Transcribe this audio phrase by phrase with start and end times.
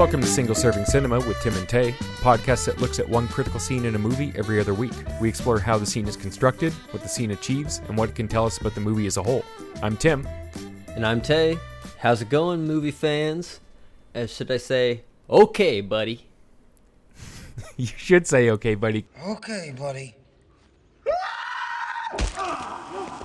[0.00, 3.28] Welcome to Single Serving Cinema with Tim and Tay, a podcast that looks at one
[3.28, 4.94] critical scene in a movie every other week.
[5.20, 8.26] We explore how the scene is constructed, what the scene achieves, and what it can
[8.26, 9.44] tell us about the movie as a whole.
[9.82, 10.26] I'm Tim.
[10.88, 11.58] And I'm Tay.
[11.98, 13.60] How's it going, movie fans?
[14.14, 16.26] As should I say, okay, buddy.
[17.76, 19.04] you should say okay, buddy.
[19.22, 20.16] Okay, buddy.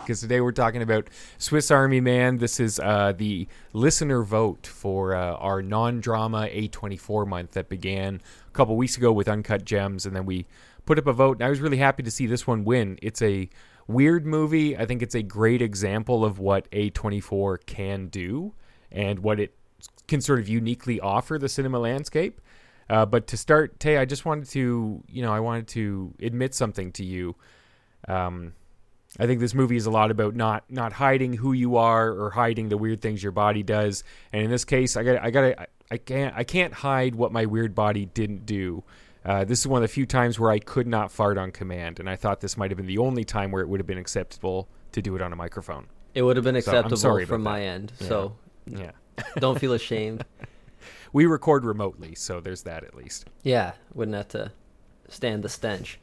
[0.06, 1.10] Because today we're talking about
[1.40, 2.38] Swiss Army Man.
[2.38, 8.22] This is uh, the listener vote for uh, our non drama A24 month that began
[8.48, 10.46] a couple weeks ago with Uncut Gems, and then we
[10.86, 11.38] put up a vote.
[11.38, 13.00] And I was really happy to see this one win.
[13.02, 13.50] It's a
[13.88, 14.78] weird movie.
[14.78, 18.54] I think it's a great example of what A24 can do
[18.92, 19.56] and what it
[20.08, 22.42] can sort of uniquely offer the cinema landscape.
[22.88, 26.54] Uh, but to start, Tay, I just wanted to, you know, I wanted to admit
[26.54, 27.36] something to you.
[28.08, 28.54] Um,
[29.20, 32.32] I think this movie is a lot about not not hiding who you are or
[32.32, 34.04] hiding the weird things your body does.
[34.34, 37.46] And in this case, I got I got I can't I can't hide what my
[37.46, 38.84] weird body didn't do.
[39.24, 42.00] Uh, this is one of the few times where I could not fart on command,
[42.00, 43.98] and I thought this might have been the only time where it would have been
[43.98, 45.88] acceptable to do it on a microphone.
[46.14, 47.92] It would have been acceptable so from my end.
[48.00, 48.08] Yeah.
[48.08, 48.36] So
[48.68, 48.92] yeah,
[49.38, 50.26] don't feel ashamed.
[51.14, 53.26] we record remotely, so there's that at least.
[53.42, 54.52] Yeah, wouldn't have to
[55.10, 56.00] stand the stench.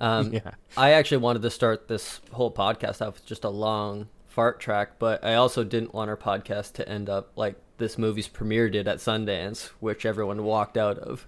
[0.00, 0.52] Um, yeah.
[0.76, 4.98] I actually wanted to start this whole podcast off with just a long fart track,
[4.98, 8.88] but I also didn't want our podcast to end up like this movie's premiere did
[8.88, 11.26] at Sundance, which everyone walked out of.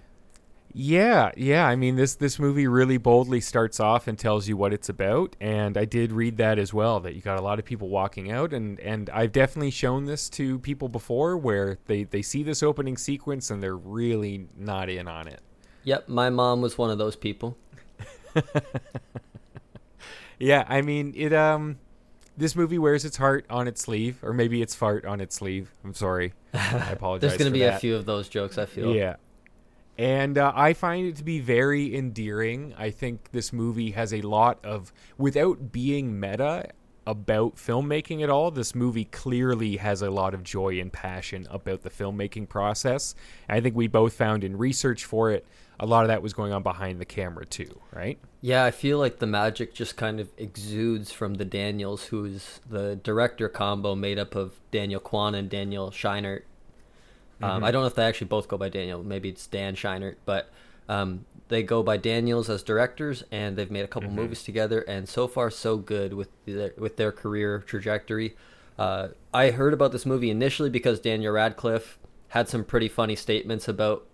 [0.75, 1.67] Yeah, yeah.
[1.67, 5.35] I mean, this this movie really boldly starts off and tells you what it's about,
[5.39, 6.99] and I did read that as well.
[6.99, 10.29] That you got a lot of people walking out, and and I've definitely shown this
[10.31, 15.07] to people before, where they they see this opening sequence and they're really not in
[15.07, 15.41] on it.
[15.83, 17.55] Yep, my mom was one of those people.
[20.39, 21.33] yeah, I mean it.
[21.33, 21.79] Um,
[22.35, 25.71] this movie wears its heart on its sleeve, or maybe its fart on its sleeve.
[25.83, 26.33] I'm sorry.
[26.53, 27.29] I apologize.
[27.29, 27.75] There's going to be that.
[27.75, 28.57] a few of those jokes.
[28.57, 28.93] I feel.
[28.93, 29.17] Yeah.
[29.97, 32.73] And uh, I find it to be very endearing.
[32.77, 36.69] I think this movie has a lot of, without being meta
[37.05, 41.83] about filmmaking at all, this movie clearly has a lot of joy and passion about
[41.83, 43.15] the filmmaking process.
[43.49, 45.45] I think we both found in research for it
[45.79, 48.17] a lot of that was going on behind the camera too, right?
[48.41, 52.95] Yeah, I feel like the magic just kind of exudes from the Daniels, who's the
[52.95, 56.43] director combo made up of Daniel Kwan and Daniel Scheinert.
[57.41, 57.63] Um, mm-hmm.
[57.65, 59.03] I don't know if they actually both go by Daniel.
[59.03, 60.49] Maybe it's Dan Scheinert, but
[60.87, 64.21] um, they go by Daniels as directors, and they've made a couple mm-hmm.
[64.21, 64.81] movies together.
[64.81, 68.35] And so far, so good with their, with their career trajectory.
[68.77, 71.99] Uh, I heard about this movie initially because Daniel Radcliffe
[72.29, 74.07] had some pretty funny statements about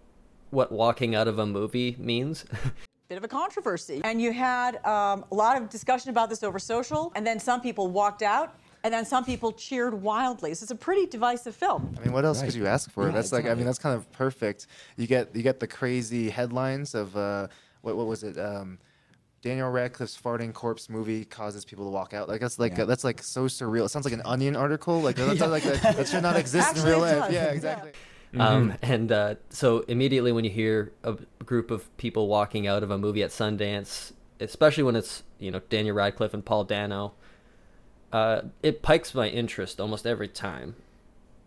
[0.49, 2.45] what walking out of a movie means.
[3.09, 4.01] bit of a controversy.
[4.03, 7.59] And you had um, a lot of discussion about this over social, and then some
[7.59, 8.59] people walked out.
[8.83, 10.53] And then some people cheered wildly.
[10.53, 11.93] So it's a pretty divisive film.
[11.97, 12.45] I mean, what else right.
[12.45, 13.07] could you ask for?
[13.07, 13.49] Yeah, that's exactly.
[13.49, 14.67] like, I mean, that's kind of perfect.
[14.95, 17.47] You get you get the crazy headlines of uh,
[17.81, 18.37] what what was it?
[18.37, 18.79] Um,
[19.41, 22.27] Daniel Radcliffe's farting corpse movie causes people to walk out.
[22.27, 22.85] Like that's like yeah.
[22.85, 23.85] that's like so surreal.
[23.85, 25.01] It sounds like an Onion article.
[25.01, 25.45] Like that's yeah.
[25.45, 27.31] like a, that should not exist in real life.
[27.31, 27.91] Yeah, exactly.
[28.33, 28.41] Mm-hmm.
[28.41, 32.91] Um, and uh, so immediately when you hear a group of people walking out of
[32.91, 37.13] a movie at Sundance, especially when it's you know Daniel Radcliffe and Paul Dano,
[38.11, 40.75] uh, it pikes my interest almost every time.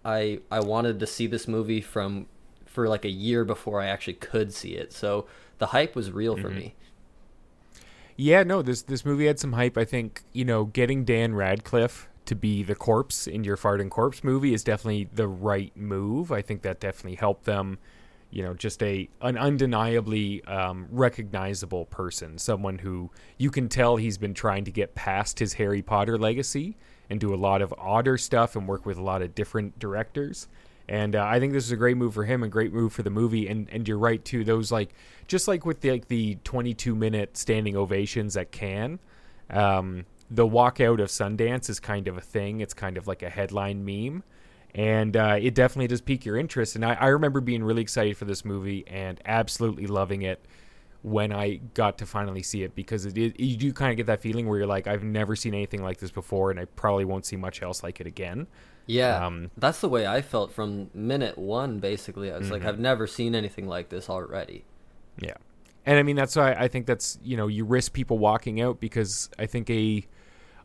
[0.04, 2.26] I I wanted to see this movie from
[2.66, 5.26] for like a year before I actually could see it, so
[5.58, 6.42] the hype was real mm-hmm.
[6.42, 6.74] for me.
[8.16, 9.76] Yeah, no, this this movie had some hype.
[9.76, 14.22] I think you know getting Dan Radcliffe to be the corpse in your farting corpse
[14.22, 16.30] movie is definitely the right move.
[16.30, 17.78] I think that definitely helped them.
[18.32, 24.18] You know, just a an undeniably um, recognizable person, someone who you can tell he's
[24.18, 26.76] been trying to get past his Harry Potter legacy
[27.10, 30.48] and do a lot of odder stuff and work with a lot of different directors.
[30.88, 33.02] And uh, I think this is a great move for him and great move for
[33.02, 33.48] the movie.
[33.48, 34.44] And and you're right too.
[34.44, 34.94] Those like
[35.28, 38.98] just like with the like the 22 minute standing ovations at Cannes.
[39.50, 42.60] Um, the walkout of Sundance is kind of a thing.
[42.60, 44.22] It's kind of like a headline meme.
[44.74, 46.76] And uh, it definitely does pique your interest.
[46.76, 50.44] And I, I remember being really excited for this movie and absolutely loving it
[51.02, 54.06] when I got to finally see it because it, it, you do kind of get
[54.06, 57.04] that feeling where you're like, I've never seen anything like this before, and I probably
[57.04, 58.46] won't see much else like it again.
[58.86, 61.78] Yeah, um, that's the way I felt from minute one.
[61.78, 62.52] Basically, I was mm-hmm.
[62.52, 64.64] like, I've never seen anything like this already.
[65.20, 65.34] Yeah,
[65.86, 68.80] and I mean that's why I think that's you know you risk people walking out
[68.80, 70.06] because I think a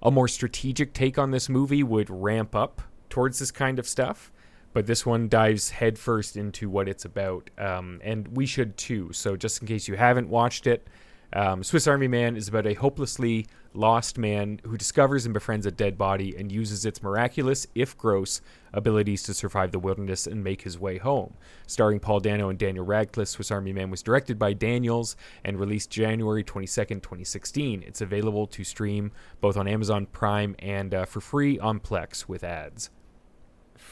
[0.01, 4.31] a more strategic take on this movie would ramp up towards this kind of stuff.
[4.73, 9.11] But this one dives headfirst into what it's about, um, and we should too.
[9.11, 10.87] So, just in case you haven't watched it,
[11.33, 15.71] Um, Swiss Army Man is about a hopelessly lost man who discovers and befriends a
[15.71, 18.39] dead body and uses its miraculous, if gross,
[18.73, 21.33] abilities to survive the wilderness and make his way home.
[21.67, 25.89] Starring Paul Dano and Daniel Radcliffe, Swiss Army Man was directed by Daniels and released
[25.89, 27.83] January 22nd, 2016.
[27.85, 29.11] It's available to stream
[29.41, 32.89] both on Amazon Prime and uh, for free on Plex with ads.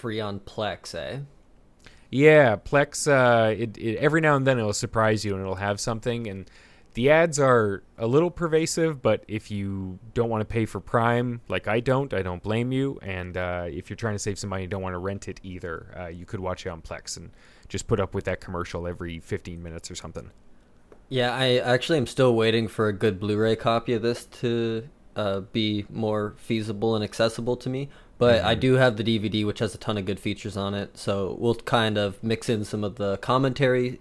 [0.06, 1.22] Free on Plex, eh?
[2.12, 3.08] Yeah, Plex.
[3.08, 6.48] Uh, it, it, every now and then it'll surprise you and it'll have something and
[6.94, 11.42] the ads are a little pervasive, but if you don't want to pay for Prime,
[11.48, 13.00] like I don't, I don't blame you.
[13.02, 15.92] And uh, if you're trying to save some money, don't want to rent it either,
[16.00, 17.32] uh, you could watch it on Plex and
[17.68, 20.30] just put up with that commercial every 15 minutes or something.
[21.10, 25.42] Yeah, I actually am still waiting for a good Blu-ray copy of this to uh,
[25.42, 27.90] be more feasible and accessible to me.
[28.18, 28.48] But mm-hmm.
[28.48, 30.98] I do have the DVD, which has a ton of good features on it.
[30.98, 34.00] So we'll kind of mix in some of the commentary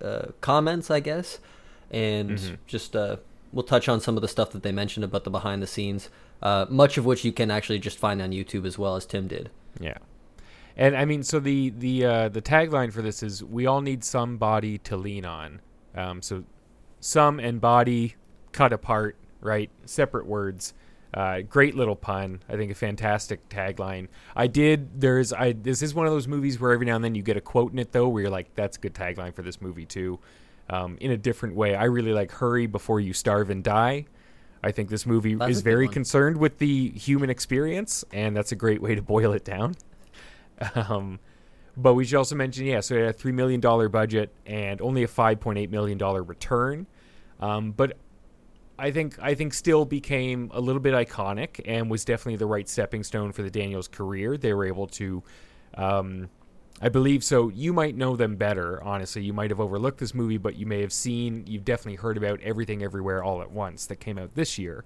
[0.00, 1.40] uh, comments, I guess
[1.90, 2.54] and mm-hmm.
[2.66, 3.16] just uh,
[3.52, 6.08] we'll touch on some of the stuff that they mentioned about the behind the scenes,
[6.42, 9.28] uh, much of which you can actually just find on YouTube as well as Tim
[9.28, 9.50] did.
[9.80, 9.98] Yeah.
[10.76, 14.04] And I mean, so the the uh, the tagline for this is "We all need
[14.04, 15.62] somebody to lean on."
[15.94, 16.44] Um, so,
[17.00, 18.16] some and body
[18.52, 19.70] cut apart, right?
[19.84, 20.74] Separate words.
[21.14, 22.42] Uh, great little pun.
[22.48, 24.08] I think a fantastic tagline.
[24.34, 25.00] I did.
[25.00, 25.32] There's.
[25.32, 25.52] I.
[25.52, 27.72] This is one of those movies where every now and then you get a quote
[27.72, 30.18] in it though, where you're like, "That's a good tagline for this movie too."
[30.68, 31.74] um, in a different way.
[31.74, 34.06] I really like Hurry Before You Starve and Die.
[34.62, 38.56] I think this movie that's is very concerned with the human experience, and that's a
[38.56, 39.74] great way to boil it down.
[40.74, 41.20] Um,
[41.76, 45.02] but we should also mention, yeah, so it had a $3 million budget and only
[45.02, 46.86] a $5.8 million return.
[47.38, 47.98] Um, but
[48.78, 52.68] I think I think still became a little bit iconic and was definitely the right
[52.68, 54.36] stepping stone for the Daniels career.
[54.36, 55.22] They were able to
[55.74, 56.28] um,
[56.80, 57.48] I believe so.
[57.48, 59.22] You might know them better, honestly.
[59.22, 62.40] You might have overlooked this movie, but you may have seen, you've definitely heard about
[62.42, 64.84] Everything Everywhere All at Once that came out this year.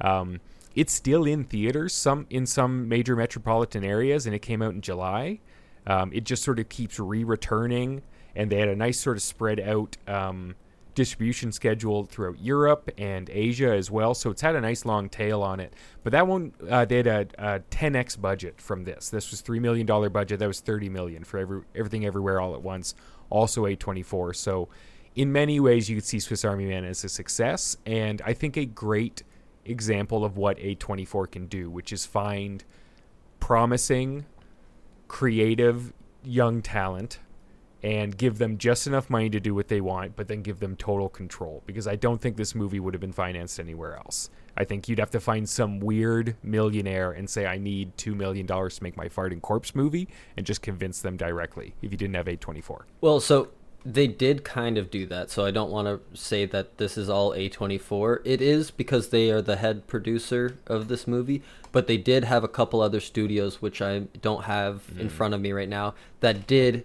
[0.00, 0.40] Um,
[0.74, 4.80] it's still in theaters, some in some major metropolitan areas, and it came out in
[4.80, 5.40] July.
[5.86, 8.02] Um, it just sort of keeps re-returning,
[8.34, 10.56] and they had a nice sort of spread out um,
[10.98, 14.14] distribution schedule throughout Europe and Asia as well.
[14.14, 15.72] So it's had a nice long tail on it.
[16.02, 19.08] But that one, uh, they had a, a 10x budget from this.
[19.08, 20.40] This was three million dollar budget.
[20.40, 22.96] That was 30 million for every everything everywhere all at once.
[23.30, 24.34] Also A24.
[24.34, 24.70] So
[25.14, 28.56] in many ways, you could see Swiss Army Man as a success, and I think
[28.56, 29.22] a great
[29.64, 32.64] example of what A24 can do, which is find
[33.38, 34.26] promising,
[35.06, 35.92] creative
[36.24, 37.20] young talent
[37.82, 40.76] and give them just enough money to do what they want, but then give them
[40.76, 41.62] total control.
[41.66, 44.30] Because I don't think this movie would have been financed anywhere else.
[44.56, 48.46] I think you'd have to find some weird millionaire and say, I need $2 million
[48.46, 52.26] to make my Farting Corpse movie, and just convince them directly if you didn't have
[52.26, 52.82] A24.
[53.00, 53.50] Well, so
[53.84, 55.30] they did kind of do that.
[55.30, 58.20] So I don't want to say that this is all A24.
[58.24, 62.42] It is because they are the head producer of this movie, but they did have
[62.42, 65.00] a couple other studios, which I don't have mm.
[65.00, 66.84] in front of me right now, that did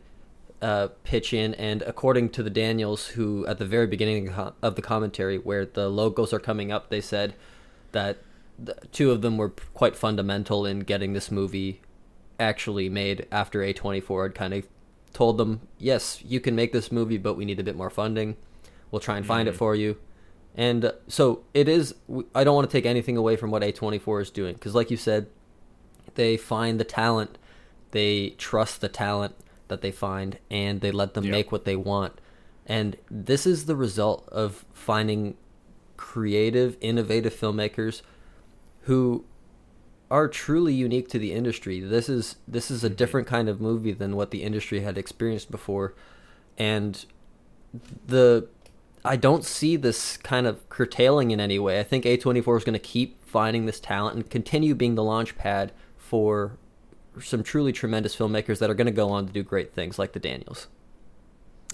[0.64, 4.30] uh, pitch in, and according to the Daniels, who at the very beginning
[4.62, 7.36] of the commentary, where the logos are coming up, they said
[7.92, 8.20] that
[8.58, 11.82] the, two of them were quite fundamental in getting this movie
[12.40, 14.68] actually made after A24 had kind of
[15.12, 18.38] told them, yes, you can make this movie, but we need a bit more funding.
[18.90, 19.56] We'll try and find mm-hmm.
[19.56, 19.98] it for you.
[20.56, 21.94] And uh, so it is,
[22.34, 24.98] I don't want to take anything away from what A24 is doing, because like you
[24.98, 25.28] said,
[26.16, 27.38] they find the talent,
[27.92, 29.36] they trust the talent,
[29.68, 31.32] that they find and they let them yep.
[31.32, 32.20] make what they want.
[32.66, 35.36] And this is the result of finding
[35.98, 38.02] creative, innovative filmmakers
[38.82, 39.26] who
[40.12, 41.80] are truly unique to the industry.
[41.80, 42.96] This is this is a mm-hmm.
[42.96, 45.94] different kind of movie than what the industry had experienced before.
[46.58, 47.06] And
[48.06, 48.48] the
[49.06, 51.80] I don't see this kind of curtailing in any way.
[51.80, 55.36] I think A24 is going to keep finding this talent and continue being the launch
[55.36, 56.58] pad for
[57.22, 60.14] some truly tremendous filmmakers that are going to go on to do great things like
[60.14, 60.68] the Daniels.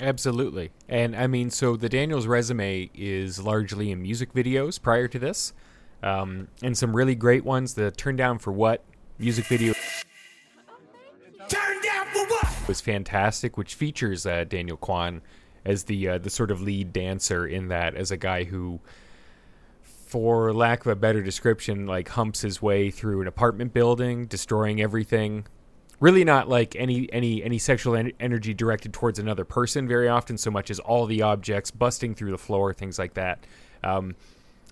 [0.02, 0.72] Absolutely.
[0.88, 5.54] And I mean, so the Daniels resume is largely in music videos prior to this,
[6.02, 7.74] um, and some really great ones.
[7.74, 8.84] The Turn Down for What
[9.18, 9.74] music video.
[11.50, 15.22] Turn Down for What was fantastic, which features uh, Daniel Kwan
[15.66, 18.80] as the uh, the sort of lead dancer in that, as a guy who
[20.10, 24.82] for lack of a better description, like humps his way through an apartment building, destroying
[24.82, 25.46] everything.
[26.00, 30.36] Really, not like any any any sexual en- energy directed towards another person very often,
[30.40, 33.46] so much as all the objects busting through the floor, things like that.
[33.84, 34.16] Um,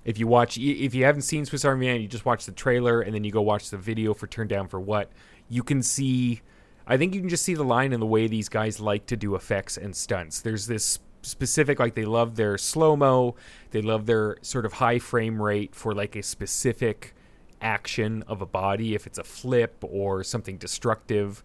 [0.06, 3.02] if you watch, if you haven't seen Swiss Army Man, you just watch the trailer
[3.02, 5.12] and then you go watch the video for Turn Down for What.
[5.50, 6.42] You can see,
[6.88, 9.18] I think you can just see the line in the way these guys like to
[9.18, 10.42] do effects and stunts.
[10.42, 13.36] There's this specific like they love their slow mo
[13.72, 17.14] they love their sort of high frame rate for like a specific
[17.62, 21.44] action of a body if it's a flip or something destructive.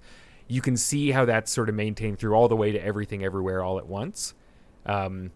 [0.48, 3.62] You can see how that's sort of maintained through all the way to everything everywhere
[3.62, 4.34] all at once.
[4.84, 5.30] Um,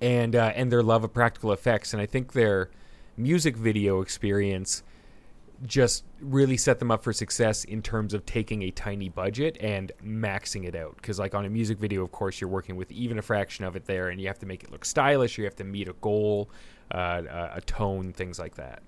[0.00, 1.92] and uh, and their love of practical effects.
[1.92, 2.70] And i think their
[3.16, 4.82] music video experience
[5.66, 9.92] just really set them up for success in terms of taking a tiny budget and
[10.02, 10.96] maxing it out.
[10.96, 13.76] Because, like on a music video, of course, you're working with even a fraction of
[13.76, 15.38] it there, and you have to make it look stylish.
[15.38, 16.50] You have to meet a goal,
[16.90, 17.22] uh,
[17.54, 18.82] a tone, things like that.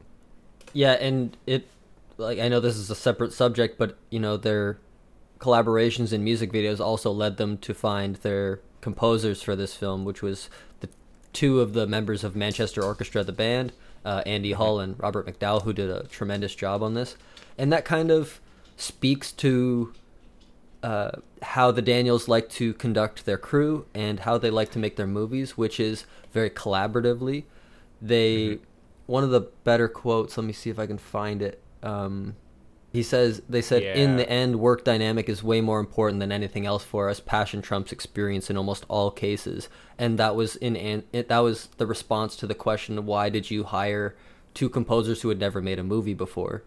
[0.72, 1.68] Yeah, and it,
[2.16, 4.78] like, I know this is a separate subject, but you know, their
[5.38, 10.22] collaborations in music videos also led them to find their composers for this film, which
[10.22, 10.48] was
[10.80, 10.88] the
[11.32, 13.72] two of the members of Manchester Orchestra, the band
[14.04, 17.16] uh, Andy Hall and Robert McDowell, who did a tremendous job on this,
[17.58, 18.40] and that kind of
[18.76, 19.92] speaks to
[20.82, 24.96] uh, how the Daniels like to conduct their crew and how they like to make
[24.96, 27.44] their movies, which is very collaboratively.
[28.00, 28.64] They mm-hmm.
[29.06, 30.36] one of the better quotes.
[30.36, 31.62] Let me see if I can find it.
[31.82, 32.36] Um,
[32.92, 33.94] he says they said yeah.
[33.94, 37.62] in the end work dynamic is way more important than anything else for us passion
[37.62, 39.68] trumps experience in almost all cases
[39.98, 40.76] and that was in
[41.12, 44.14] it, that was the response to the question why did you hire
[44.54, 46.62] two composers who had never made a movie before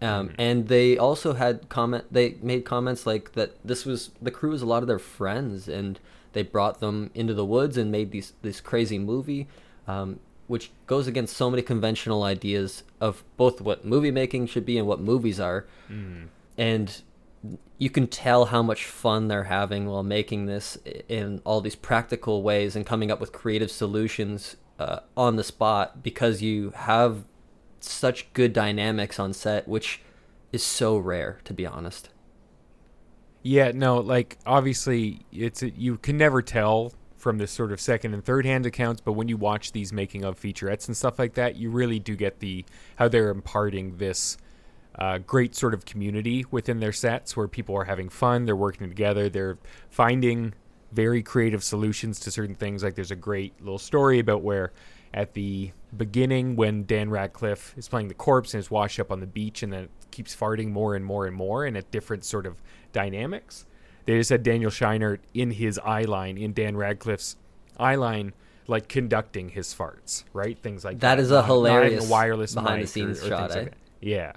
[0.00, 0.34] um, mm-hmm.
[0.38, 4.62] and they also had comment they made comments like that this was the crew was
[4.62, 5.98] a lot of their friends and
[6.34, 9.48] they brought them into the woods and made these this crazy movie
[9.86, 14.78] um, which goes against so many conventional ideas of both what movie making should be
[14.78, 15.66] and what movies are.
[15.90, 16.28] Mm.
[16.58, 17.02] And
[17.78, 22.42] you can tell how much fun they're having while making this in all these practical
[22.42, 27.24] ways and coming up with creative solutions uh, on the spot because you have
[27.80, 30.00] such good dynamics on set, which
[30.52, 32.08] is so rare, to be honest.
[33.42, 36.92] Yeah, no, like obviously it's a, you can never tell
[37.24, 40.26] from this sort of second and third hand accounts, but when you watch these making
[40.26, 42.66] of featurettes and stuff like that, you really do get the
[42.96, 44.36] how they're imparting this
[44.98, 48.86] uh, great sort of community within their sets where people are having fun, they're working
[48.90, 49.56] together, they're
[49.88, 50.52] finding
[50.92, 52.84] very creative solutions to certain things.
[52.84, 54.72] Like there's a great little story about where
[55.14, 59.20] at the beginning when Dan Radcliffe is playing the corpse and is washed up on
[59.20, 62.44] the beach and then keeps farting more and more and more and at different sort
[62.44, 62.60] of
[62.92, 63.64] dynamics
[64.04, 67.36] they just had Daniel Scheinert in his eye line, in Dan Radcliffe's
[67.78, 68.32] eye line,
[68.66, 70.58] like conducting his farts, right?
[70.58, 71.16] Things like that.
[71.16, 73.50] That is a hilarious wireless behind the scenes or, or shot.
[73.52, 73.62] Eh?
[73.62, 74.32] Like yeah,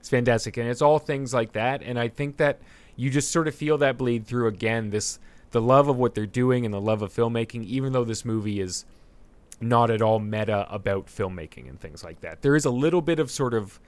[0.00, 1.82] it's fantastic, and it's all things like that.
[1.82, 2.58] And I think that
[2.96, 4.90] you just sort of feel that bleed through again.
[4.90, 5.18] This
[5.50, 8.60] the love of what they're doing and the love of filmmaking, even though this movie
[8.60, 8.84] is
[9.60, 12.42] not at all meta about filmmaking and things like that.
[12.42, 13.78] There is a little bit of sort of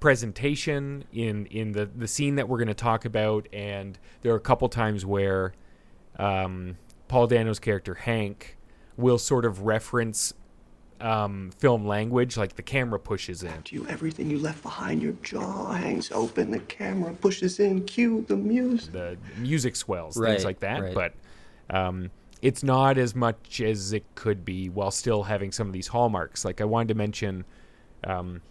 [0.00, 4.36] presentation in in the the scene that we're going to talk about, and there are
[4.36, 5.52] a couple times where
[6.18, 6.76] um,
[7.08, 8.56] Paul Dano's character Hank
[8.96, 10.34] will sort of reference
[11.00, 13.50] um, film language, like the camera pushes in.
[13.50, 18.24] After you, everything you left behind, your jaw hangs open, the camera pushes in, cue
[18.28, 18.92] the music.
[18.92, 20.82] The music swells, right, things like that.
[20.82, 20.94] Right.
[20.94, 21.14] But
[21.70, 22.10] um,
[22.42, 26.44] it's not as much as it could be while still having some of these hallmarks.
[26.44, 27.44] Like I wanted to mention
[28.04, 28.42] um,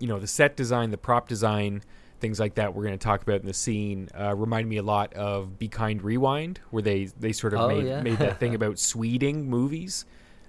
[0.00, 1.82] you know the set design, the prop design,
[2.18, 2.74] things like that.
[2.74, 4.08] We're going to talk about in the scene.
[4.18, 7.68] Uh, remind me a lot of Be Kind Rewind, where they they sort of oh,
[7.68, 8.02] made yeah.
[8.02, 10.04] made that thing about sweding movies.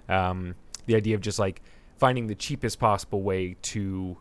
[0.08, 0.56] Um,
[0.86, 1.62] the idea of just like
[1.98, 4.16] finding the cheapest possible way to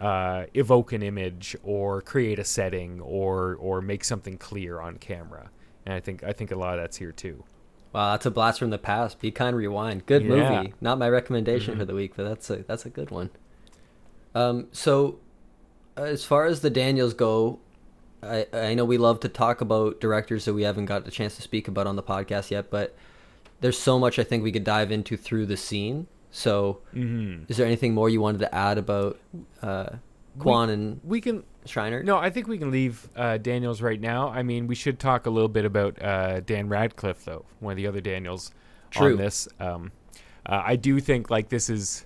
[0.00, 5.50] uh, evoke an image or create a setting or or make something clear on camera.
[5.86, 7.44] And I think I think a lot of that's here too.
[7.92, 9.18] Wow, that's a blast from the past.
[9.18, 10.04] Be kind, rewind.
[10.04, 10.28] Good yeah.
[10.28, 10.74] movie.
[10.80, 11.80] Not my recommendation mm-hmm.
[11.80, 13.30] for the week, but that's a that's a good one.
[14.38, 15.18] Um, so,
[15.96, 17.58] as far as the Daniels go,
[18.22, 21.34] I, I know we love to talk about directors that we haven't got the chance
[21.36, 22.96] to speak about on the podcast yet, but
[23.60, 26.06] there's so much I think we could dive into through the scene.
[26.30, 27.44] So, mm-hmm.
[27.48, 29.18] is there anything more you wanted to add about
[29.60, 29.96] uh,
[30.38, 32.04] Kwan we, and we can Scheinert?
[32.04, 34.28] No, I think we can leave uh, Daniels right now.
[34.28, 37.76] I mean, we should talk a little bit about uh, Dan Radcliffe, though, one of
[37.76, 38.52] the other Daniels
[38.92, 39.12] True.
[39.12, 39.48] on this.
[39.58, 39.90] Um,
[40.46, 42.04] uh, I do think like this is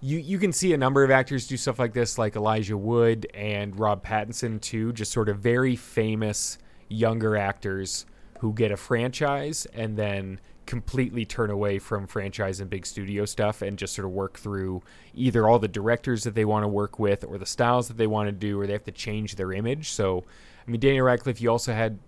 [0.00, 3.26] you you can see a number of actors do stuff like this, like Elijah Wood
[3.34, 8.06] and Rob Pattinson too, just sort of very famous younger actors
[8.40, 13.60] who get a franchise and then completely turn away from franchise and big studio stuff
[13.60, 14.80] and just sort of work through
[15.14, 18.06] either all the directors that they want to work with or the styles that they
[18.06, 19.90] want to do or they have to change their image.
[19.90, 20.24] So,
[20.66, 21.98] I mean, Daniel Radcliffe, you also had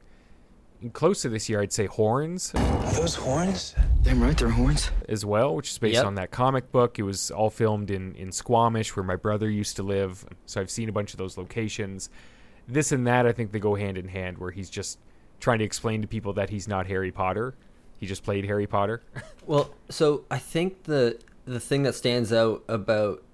[0.93, 2.53] close to this year, I'd say Horns.
[2.95, 3.75] Those horns?
[4.03, 4.91] Damn right, they're horns.
[5.09, 6.07] As well, which is based yep.
[6.07, 6.99] on that comic book.
[6.99, 10.27] It was all filmed in, in Squamish, where my brother used to live.
[10.45, 12.11] So I've seen a bunch of those locations.
[12.67, 14.99] This and that, I think they go hand in hand, where he's just
[15.39, 17.55] trying to explain to people that he's not Harry Potter.
[17.99, 19.03] He just played Harry Potter.
[19.45, 23.25] Well, so I think the the thing that stands out about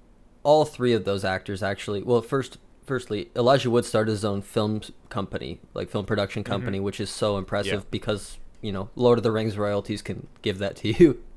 [0.42, 2.56] all three of those actors actually, well, first
[2.86, 6.50] firstly, Elijah Wood started his own film company, like film production mm-hmm.
[6.50, 7.88] company, which is so impressive Yeah.
[7.90, 11.22] because you know Lord of the Rings royalties can give that to you.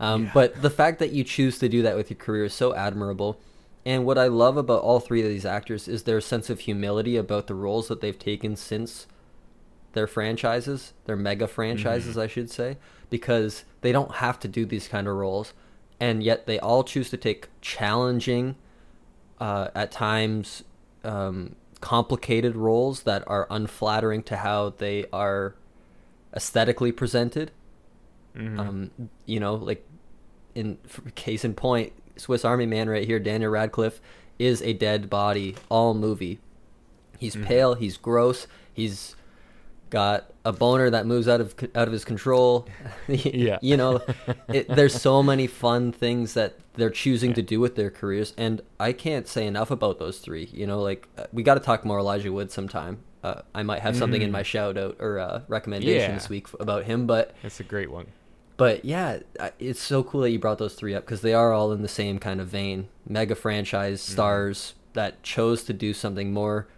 [0.00, 2.74] Um, But the fact that you choose to do that with your career is so
[2.74, 3.38] admirable.
[3.86, 7.16] And what I love about all three of these actors is their sense of humility
[7.16, 9.06] about the roles that they've taken since
[9.92, 12.76] their franchises, their mega franchises, I should say,
[13.08, 15.54] because they don't have to do these kind of roles,
[16.00, 18.56] and yet they all choose to take challenging,
[19.38, 20.64] uh, at times
[21.04, 25.54] um, complicated roles that are unflattering to how they are
[26.34, 27.50] aesthetically presented.
[28.36, 28.90] Um,
[29.26, 29.86] you know, like
[30.54, 30.78] in
[31.14, 34.00] case in point, Swiss Army Man right here, Daniel Radcliffe
[34.38, 36.40] is a dead body all movie.
[37.18, 37.74] He's pale.
[37.74, 38.46] He's gross.
[38.72, 39.14] He's
[39.90, 42.66] got a boner that moves out of out of his control.
[43.08, 43.58] Yeah.
[43.62, 44.00] you know,
[44.48, 48.60] it, there's so many fun things that they're choosing to do with their careers, and
[48.80, 50.48] I can't say enough about those three.
[50.52, 52.98] You know, like uh, we got to talk more Elijah Wood sometime.
[53.24, 56.14] Uh, I might have something in my shout out or uh, recommendation Yeah.
[56.14, 58.08] this week about him, but That's a great one.
[58.58, 59.20] but yeah,
[59.58, 61.88] it's so cool that you brought those three up because they are all in the
[61.88, 62.88] same kind of vein.
[63.08, 66.68] Mega franchise stars that chose to do something more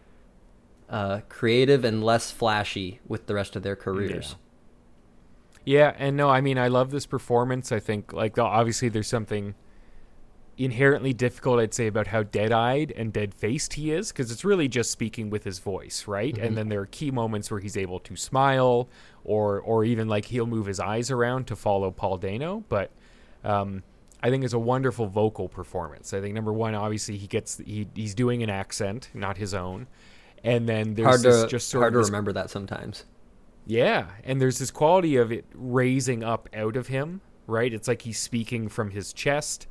[0.89, 4.37] uh, creative and less flashy with the rest of their careers.
[5.65, 7.73] Yeah, and no, I mean, I love this performance.
[7.73, 9.57] I think, like, obviously, there's something
[10.59, 14.91] inherently difficult, I'd say, about how dead-eyed and dead-faced he is, because it's really just
[14.91, 16.37] speaking with his voice, right?
[16.39, 18.89] And then there are key moments where he's able to smile,
[19.25, 22.65] or or even like he'll move his eyes around to follow Paul Dano.
[22.69, 22.91] But
[23.45, 23.83] um,
[24.23, 26.15] I think it's a wonderful vocal performance.
[26.15, 29.87] I think number one, obviously, he gets he he's doing an accent, not his own.
[30.45, 33.05] And then there's to just sort hard of to remember that sometimes.
[33.67, 37.73] yeah, and there's this quality of it raising up out of him, right?
[37.73, 39.67] It's like he's speaking from his chest,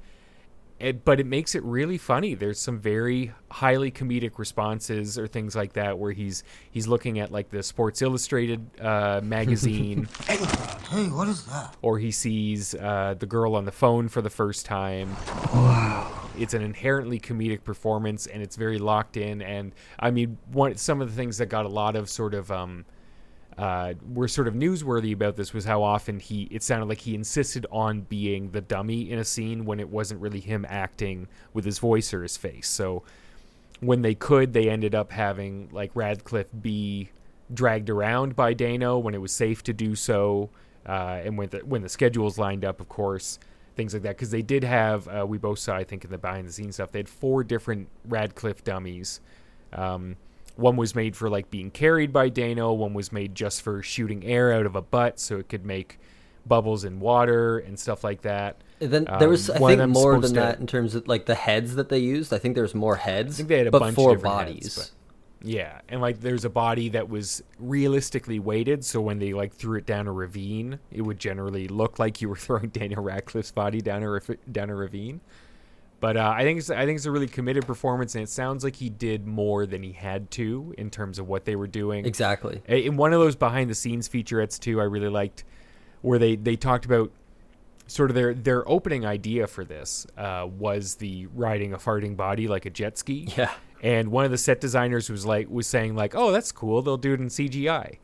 [0.79, 2.35] it, but it makes it really funny.
[2.35, 7.31] There's some very highly comedic responses or things like that where he's he's looking at
[7.31, 11.75] like the Sports Illustrated uh, magazine, Hey, what is that?
[11.81, 15.15] or he sees uh, the girl on the phone for the first time.
[15.53, 16.11] Wow.
[16.37, 19.41] It's an inherently comedic performance, and it's very locked in.
[19.41, 22.51] And I mean, one some of the things that got a lot of sort of
[22.51, 22.83] um,
[23.57, 27.15] uh, were sort of newsworthy about this was how often he it sounded like he
[27.15, 31.63] insisted on being the dummy in a scene when it wasn't really him acting with
[31.63, 32.67] his voice or his face.
[32.67, 33.03] So
[33.79, 37.09] when they could, they ended up having like Radcliffe be
[37.53, 40.49] dragged around by Dano when it was safe to do so,
[40.85, 43.39] uh, and when the when the schedules lined up, of course,
[43.75, 44.17] things like that.
[44.17, 46.75] Because they did have, uh, we both saw, I think, in the behind the scenes
[46.75, 49.21] stuff, they had four different Radcliffe dummies.
[49.71, 50.17] Um,
[50.55, 52.71] one was made for like being carried by Dano.
[52.73, 55.99] One was made just for shooting air out of a butt, so it could make
[56.45, 58.61] bubbles in water and stuff like that.
[58.79, 61.25] And then there was, Um, I think, more than to- that in terms of like
[61.25, 62.31] the heads that they used.
[62.33, 63.35] I think there was more heads.
[63.35, 64.75] I think they had a but bunch of four heads, bodies.
[64.77, 64.91] but-
[65.47, 69.77] Yeah, and like there's a body that was realistically weighted, so when they like threw
[69.77, 73.81] it down a ravine, it would generally look like you were throwing Daniel Radcliffe's body
[73.81, 74.19] down a
[74.51, 75.21] down a ravine.
[75.99, 78.63] But uh, I think it's, I think it's a really committed performance, and it sounds
[78.63, 82.05] like he did more than he had to in terms of what they were doing.
[82.05, 82.61] Exactly.
[82.67, 85.43] In one of those behind the scenes featurettes too, I really liked
[86.01, 87.11] where they they talked about
[87.87, 92.47] sort of their their opening idea for this uh, was the riding a farting body
[92.47, 93.27] like a jet ski.
[93.35, 93.51] Yeah.
[93.81, 96.81] And one of the set designers was like was saying like, "Oh, that's cool.
[96.81, 97.97] They'll do it in CGI."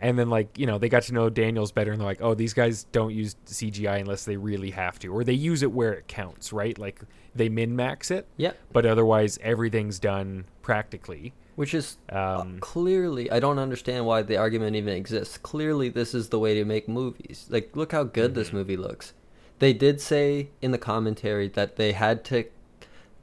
[0.00, 2.34] And then like, you know, they got to know Daniels better and they're like, "Oh,
[2.34, 5.92] these guys don't use CGI unless they really have to or they use it where
[5.92, 6.78] it counts, right?
[6.78, 7.00] Like
[7.34, 11.32] they min-max it." yeah But otherwise everything's done practically.
[11.56, 15.36] Which is uh, Um, clearly, I don't understand why the argument even exists.
[15.38, 17.46] Clearly, this is the way to make movies.
[17.50, 19.12] Like, look how good this movie looks.
[19.58, 22.44] They did say in the commentary that they had to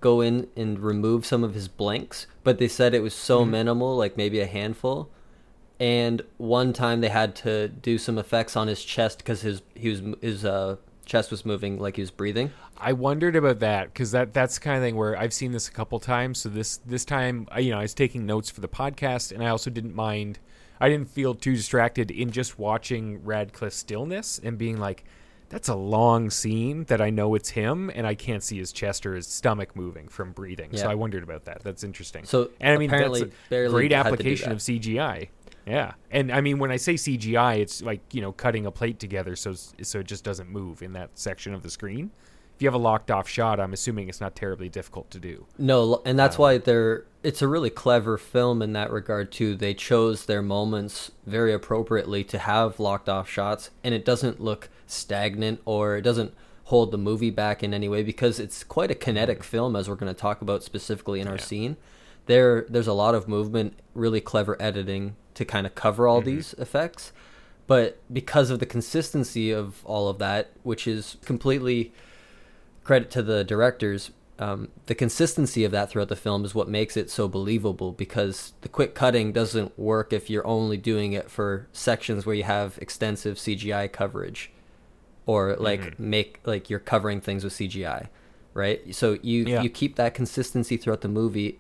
[0.02, 3.96] go in and remove some of his blanks, but they said it was so minimal,
[3.96, 5.10] like maybe a handful.
[5.80, 9.90] And one time they had to do some effects on his chest because his he
[9.90, 12.52] was his uh, chest was moving like he was breathing.
[12.78, 15.68] I wondered about that because that that's the kind of thing where I've seen this
[15.68, 16.40] a couple times.
[16.40, 19.44] So this this time, I- you know, I was taking notes for the podcast, and
[19.44, 20.40] I also didn't mind.
[20.80, 25.06] I didn't feel too distracted in just watching Radcliffe's stillness and being like,
[25.50, 29.06] "That's a long scene that I know it's him, and I can't see his chest
[29.06, 31.64] or his stomach moving from breathing." So I wondered about that.
[31.64, 32.26] That's interesting.
[32.26, 35.30] So, and I mean, apparently that's a barely great had to do application of CGI.
[35.66, 39.00] Yeah, and I mean, when I say CGI, it's like you know cutting a plate
[39.00, 42.12] together so so it just doesn't move in that section of the screen.
[42.56, 45.48] if you have a locked off shot, I'm assuming it's not terribly difficult to do.
[45.58, 47.06] No, and that's um, why they're.
[47.24, 49.56] It's a really clever film in that regard too.
[49.56, 54.70] They chose their moments very appropriately to have locked off shots, and it doesn't look
[54.86, 56.34] stagnant or it doesn't
[56.66, 59.46] hold the movie back in any way because it's quite a kinetic mm-hmm.
[59.46, 61.78] film, as we're going to talk about specifically in our scene.
[62.28, 66.54] There, there's a lot of movement, really clever editing to kind of cover all these
[66.58, 67.12] effects,
[67.68, 71.94] but because of the consistency of all of that, which is completely
[72.84, 74.12] credit to the directors.
[74.38, 78.52] Um, the consistency of that throughout the film is what makes it so believable because
[78.62, 82.78] the quick cutting doesn't work if you're only doing it for sections where you have
[82.82, 84.52] extensive CGI coverage
[85.26, 88.10] or like make like you're covering things with CGI,
[88.54, 88.94] right?
[88.94, 89.62] So you Yeah.
[89.62, 91.60] you keep that consistency throughout the movie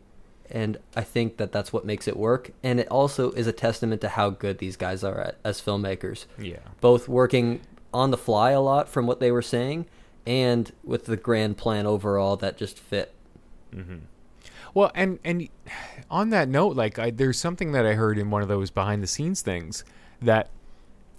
[0.51, 4.01] and I think that that's what makes it work and it also is a testament
[4.01, 6.57] to how good these guys are at, as filmmakers Yeah.
[6.81, 7.61] both working
[7.93, 9.85] on the fly a lot from what they were saying
[10.27, 13.13] and with the grand plan overall that just fit.
[13.73, 13.97] Mm-hmm.
[14.73, 15.47] Well, and and
[16.11, 19.01] on that note, like I, there's something that I heard in one of those behind
[19.01, 19.85] the scenes things
[20.21, 20.49] that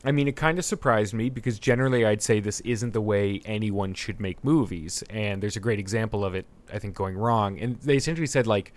[0.05, 3.41] I mean, it kind of surprised me because generally I'd say this isn't the way
[3.47, 7.59] anyone should make movies, and there's a great example of it I think going wrong.
[7.59, 8.73] And they essentially said like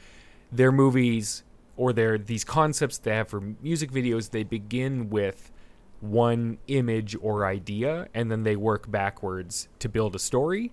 [0.51, 1.43] their movies
[1.77, 5.51] or their these concepts they have for music videos, they begin with
[6.01, 10.71] one image or idea, and then they work backwards to build a story.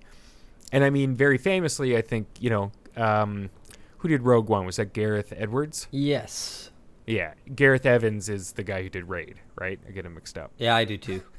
[0.73, 3.51] And I mean, very famously, I think you know um,
[3.99, 4.67] who did Rogue One?
[4.67, 5.89] Was that Gareth Edwards?
[5.91, 6.71] Yes.
[7.07, 9.79] Yeah, Gareth Evans is the guy who did Raid, right?
[9.87, 10.51] I get him mixed up.
[10.59, 11.23] Yeah, I do too.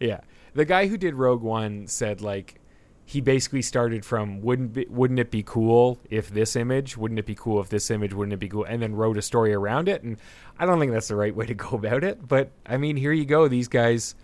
[0.00, 0.20] Yeah,
[0.54, 2.57] the guy who did Rogue One said like
[3.08, 7.24] he basically started from wouldn't be, wouldn't it be cool if this image wouldn't it
[7.24, 8.64] be cool if this image wouldn't it be cool?
[8.64, 10.02] And then wrote a story around it.
[10.02, 10.18] And
[10.58, 12.28] I don't think that's the right way to go about it.
[12.28, 13.48] But I mean here you go.
[13.48, 14.14] These guys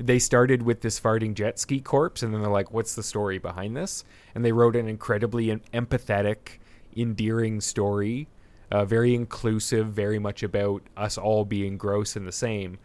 [0.00, 2.24] they started with this farting jet ski corpse.
[2.24, 4.02] And then they're like what's the story behind this?
[4.34, 6.58] And they wrote an incredibly empathetic
[6.96, 8.26] endearing story
[8.72, 12.78] uh, very inclusive very much about us all being gross and the same.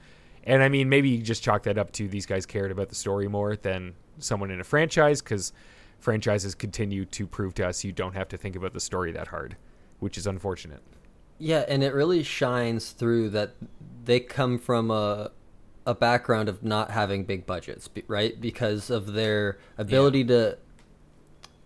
[0.43, 2.95] And I mean maybe you just chalk that up to these guys cared about the
[2.95, 5.51] story more than someone in a franchise because
[5.99, 9.27] franchises continue to prove to us you don't have to think about the story that
[9.27, 9.55] hard
[9.99, 10.82] which is unfortunate
[11.39, 13.55] Yeah, and it really shines through that
[14.03, 15.32] they come from a
[15.86, 18.39] a background of not having big budgets, right?
[18.39, 20.58] Because of their ability to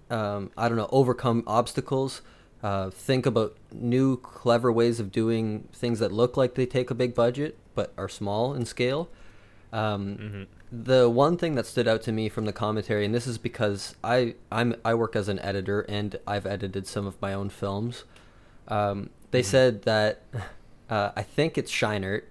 [0.09, 2.21] um, I don't know, overcome obstacles,
[2.61, 6.95] uh, think about new clever ways of doing things that look like they take a
[6.95, 9.09] big budget but are small in scale.
[9.73, 13.37] Um, The one thing that stood out to me from the commentary, and this is
[13.37, 17.49] because I I'm I work as an editor and I've edited some of my own
[17.49, 18.05] films.
[18.67, 20.23] Um, they said that
[20.89, 22.23] uh, I think it's Scheinert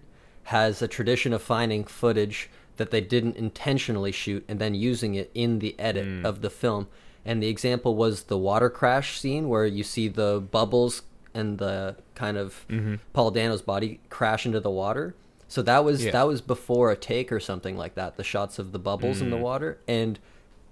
[0.44, 5.30] has a tradition of finding footage that they didn't intentionally shoot and then using it
[5.34, 6.88] in the edit of the film.
[7.24, 11.02] And the example was the water crash scene where you see the bubbles
[11.32, 12.66] and the kind of
[13.12, 15.14] Paul Dano's body crash into the water.
[15.52, 16.12] So that was Yeah.
[16.12, 18.16] that was before a take or something like that.
[18.16, 20.18] The shots of the bubbles in the water, and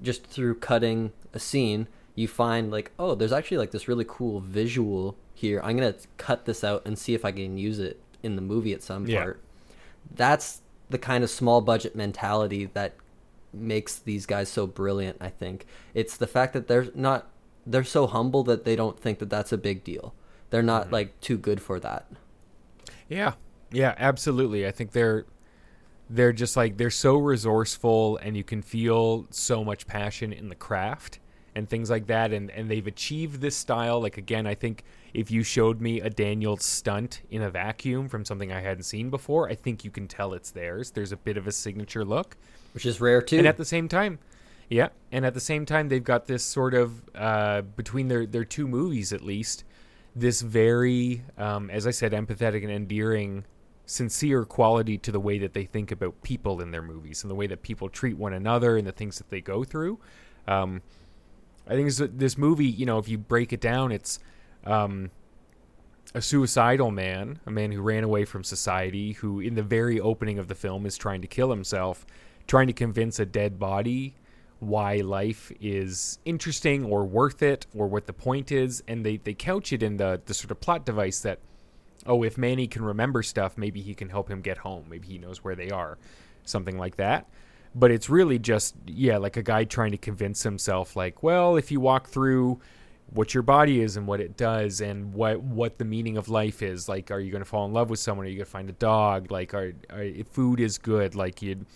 [0.01, 4.41] just through cutting a scene, you find like, oh, there's actually like this really cool
[4.41, 5.61] visual here.
[5.63, 8.73] I'm gonna cut this out and see if I can use it in the movie
[8.73, 9.21] at some Yeah.
[9.21, 9.41] part.
[10.15, 12.95] That's the kind of small budget mentality that
[13.53, 15.19] makes these guys so brilliant.
[15.21, 17.27] I think it's the fact that they're not
[17.67, 20.15] they're so humble that they don't think that that's a big deal.
[20.49, 20.95] They're not Mm-hmm.
[20.95, 22.11] like too good for that.
[23.11, 23.35] Yeah.
[23.73, 24.67] Yeah, absolutely.
[24.67, 25.25] I think they're
[26.09, 30.57] they're just like they're so resourceful and you can feel so much passion in the
[30.57, 31.21] craft
[31.55, 34.83] and things like that and and they've achieved this style like again I think
[35.15, 39.11] if you showed me a Daniel stunt in a vacuum from something I hadn't seen
[39.11, 40.91] before, I think you can tell it's theirs.
[40.91, 42.37] There's a bit of a signature look.
[42.73, 43.39] which is rare too.
[43.39, 44.19] And at the same time,
[44.69, 48.45] yeah, and at the same time, they've got this sort of uh, between their their
[48.45, 49.65] two movies at least,
[50.15, 53.45] this very, um, as I said, empathetic and endearing,
[53.91, 57.35] sincere quality to the way that they think about people in their movies and the
[57.35, 59.99] way that people treat one another and the things that they go through.
[60.47, 60.81] Um,
[61.67, 64.21] I think this, movie, you know, if you break it down, it's
[64.65, 65.11] um,
[66.15, 70.39] a suicidal man, a man who ran away from society, who in the very opening
[70.39, 72.07] of the film is trying to kill himself,
[72.47, 74.15] trying to convince a dead body
[74.61, 78.85] why life is interesting or worth it or what the point is.
[78.87, 81.41] And they, they couch it in the, the sort of plot device that,
[82.07, 84.87] oh, if Manny can remember stuff, maybe he can help him get home.
[84.89, 85.99] Maybe he knows where they are.
[86.45, 87.29] Something like that.
[87.75, 91.71] But it's really just, yeah, like a guy trying to convince himself, like, well, if
[91.71, 92.61] you walk through
[93.13, 96.63] what your body is and what it does and what what the meaning of life
[96.63, 98.51] is like are you going to fall in love with someone are you going to
[98.53, 101.67] find a dog like are, are food is good like you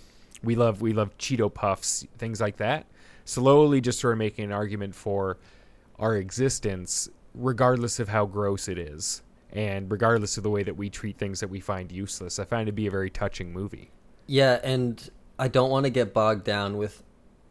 [0.44, 2.86] we love we love cheeto puffs things like that
[3.24, 5.38] slowly just sort of making an argument for
[5.98, 9.22] our existence, regardless of how gross it is,
[9.54, 12.38] and regardless of the way that we treat things that we find useless.
[12.38, 13.90] I find it to be a very touching movie.
[14.26, 17.02] Yeah, and I don't want to get bogged down with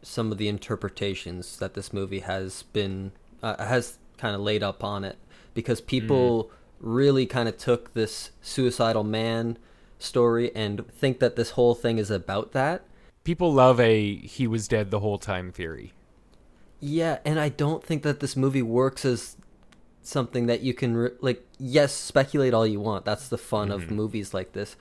[0.02, 4.84] some of the interpretations that this movie has been uh, has kind of laid up
[4.84, 5.18] on it
[5.54, 6.50] because people mm.
[6.80, 9.58] really kind of took this suicidal man
[9.98, 12.84] story and think that this whole thing is about that.
[13.24, 15.94] People love a he was dead the whole time theory.
[16.82, 19.38] Yeah, and I don't think that this movie works as
[20.04, 23.06] something that you can re- like yes, speculate all you want.
[23.06, 23.84] That's the fun mm-hmm.
[23.84, 24.76] of movies like this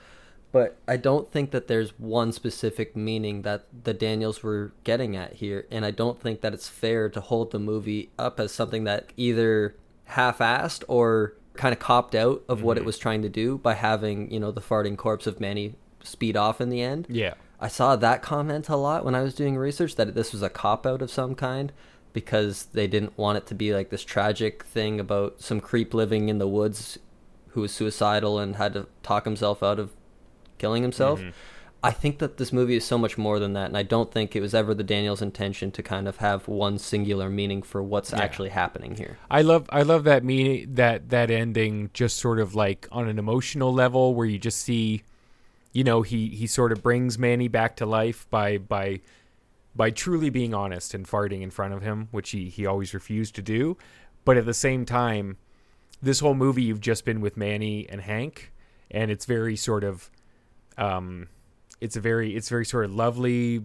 [0.53, 5.33] but I don't think that there's one specific meaning that the Daniels were getting at
[5.33, 8.83] here, and I don't think that it's fair to hold the movie up as something
[8.83, 12.67] that either half-assed or kind of copped out of mm-hmm.
[12.67, 12.85] what it mm-hmm.
[12.85, 16.61] was trying to do by having you know the farting corpse of Manny speed off
[16.61, 17.07] in the end.
[17.09, 20.43] Yeah, I saw that comment a lot when I was doing research that this was
[20.43, 21.73] a cop out of some kind
[22.13, 26.29] because they didn't want it to be like this tragic thing about some creep living
[26.29, 26.99] in the woods
[27.49, 29.91] who was suicidal and had to talk himself out of
[30.57, 31.19] killing himself.
[31.19, 31.29] Mm-hmm.
[31.85, 34.37] I think that this movie is so much more than that, and I don't think
[34.37, 38.13] it was ever the Daniels' intention to kind of have one singular meaning for what's
[38.13, 38.21] yeah.
[38.21, 39.17] actually happening here.
[39.29, 43.19] I love, I love that meaning that that ending, just sort of like on an
[43.19, 45.03] emotional level, where you just see,
[45.73, 49.01] you know, he he sort of brings Manny back to life by by
[49.75, 53.35] by truly being honest and farting in front of him, which he he always refused
[53.35, 53.77] to do,
[54.25, 55.37] but at the same time,
[56.01, 58.51] this whole movie you've just been with Manny and Hank,
[58.91, 60.09] and it's very sort of
[60.77, 61.27] um,
[61.81, 63.63] it's a very it's very sort of lovely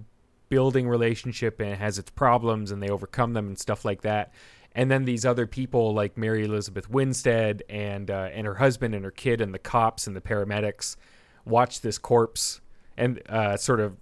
[0.49, 4.33] building relationship and it has its problems and they overcome them and stuff like that.
[4.73, 9.05] And then these other people like Mary Elizabeth Winstead and uh, and her husband and
[9.05, 10.97] her kid and the cops and the paramedics
[11.45, 12.61] watch this corpse
[12.97, 13.97] and uh, sort of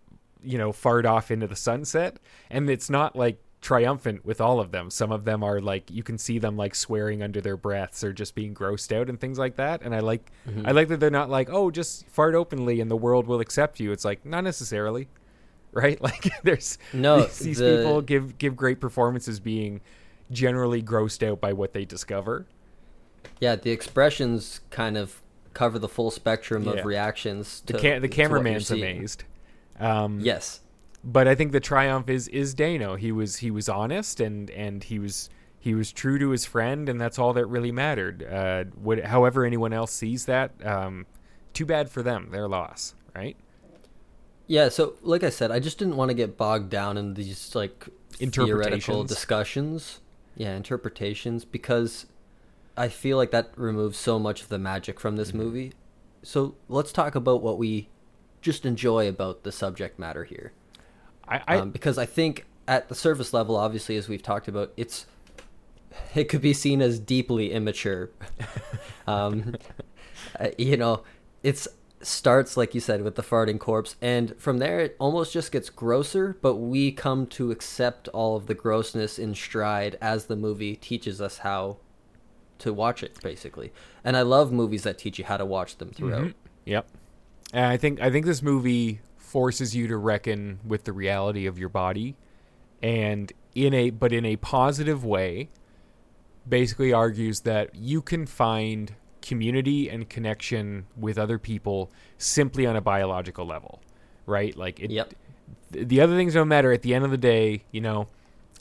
[0.47, 2.19] you know fart off into the sunset.
[2.51, 4.91] And it's not like triumphant with all of them.
[4.91, 8.13] Some of them are like you can see them like swearing under their breaths or
[8.13, 9.83] just being grossed out and things like that.
[9.83, 10.67] And I like mm-hmm.
[10.67, 13.81] I like that they're not like, "Oh, just fart openly and the world will accept
[13.81, 15.09] you." It's like not necessarily.
[15.73, 16.01] Right?
[16.01, 17.77] Like there's no these, these the...
[17.77, 19.83] people give give great performances being
[20.31, 22.47] generally grossed out by what they discover.
[23.41, 25.21] Yeah, the expressions kind of
[25.53, 26.73] cover the full spectrum yeah.
[26.73, 27.61] of reactions.
[27.67, 29.25] To, the ca- the cameraman's amazed.
[29.79, 30.61] Um, yes,
[31.05, 32.97] but I think the triumph is is Dano.
[32.97, 35.31] He was he was honest and and he was
[35.67, 38.23] he was true to his friend, and that's all that really mattered.
[38.23, 41.07] Uh, what, however, anyone else sees that, um,
[41.55, 42.29] too bad for them.
[42.31, 43.37] Their loss, right?
[44.47, 44.69] Yeah.
[44.69, 47.89] So, like I said, I just didn't want to get bogged down in these like
[48.13, 49.99] theoretical discussions.
[50.37, 52.07] Yeah, interpretations because
[52.77, 55.39] I feel like that removes so much of the magic from this mm-hmm.
[55.39, 55.73] movie.
[56.23, 57.89] So let's talk about what we
[58.47, 60.53] just enjoy about the subject matter here.
[61.29, 64.73] I, I um, because I think at the surface level, obviously, as we've talked about,
[64.77, 65.07] it's
[66.15, 68.11] it could be seen as deeply immature.
[69.07, 69.57] um,
[70.41, 71.03] uh, you know,
[71.43, 71.67] it
[72.01, 75.69] starts like you said with the farting corpse, and from there it almost just gets
[75.69, 76.39] grosser.
[76.41, 81.21] But we come to accept all of the grossness in stride as the movie teaches
[81.21, 81.79] us how
[82.61, 83.73] to watch it, basically.
[84.05, 86.23] And I love movies that teach you how to watch them throughout.
[86.23, 86.39] Mm-hmm.
[86.67, 86.89] Yep.
[87.53, 91.59] And I think I think this movie forces you to reckon with the reality of
[91.59, 92.17] your body
[92.83, 95.49] and in a but in a positive way
[96.49, 102.81] basically argues that you can find community and connection with other people simply on a
[102.81, 103.81] biological level
[104.27, 104.57] right?
[104.57, 105.13] Like it, yep.
[105.73, 106.73] th- the other things don't matter.
[106.73, 108.09] At the end of the day you know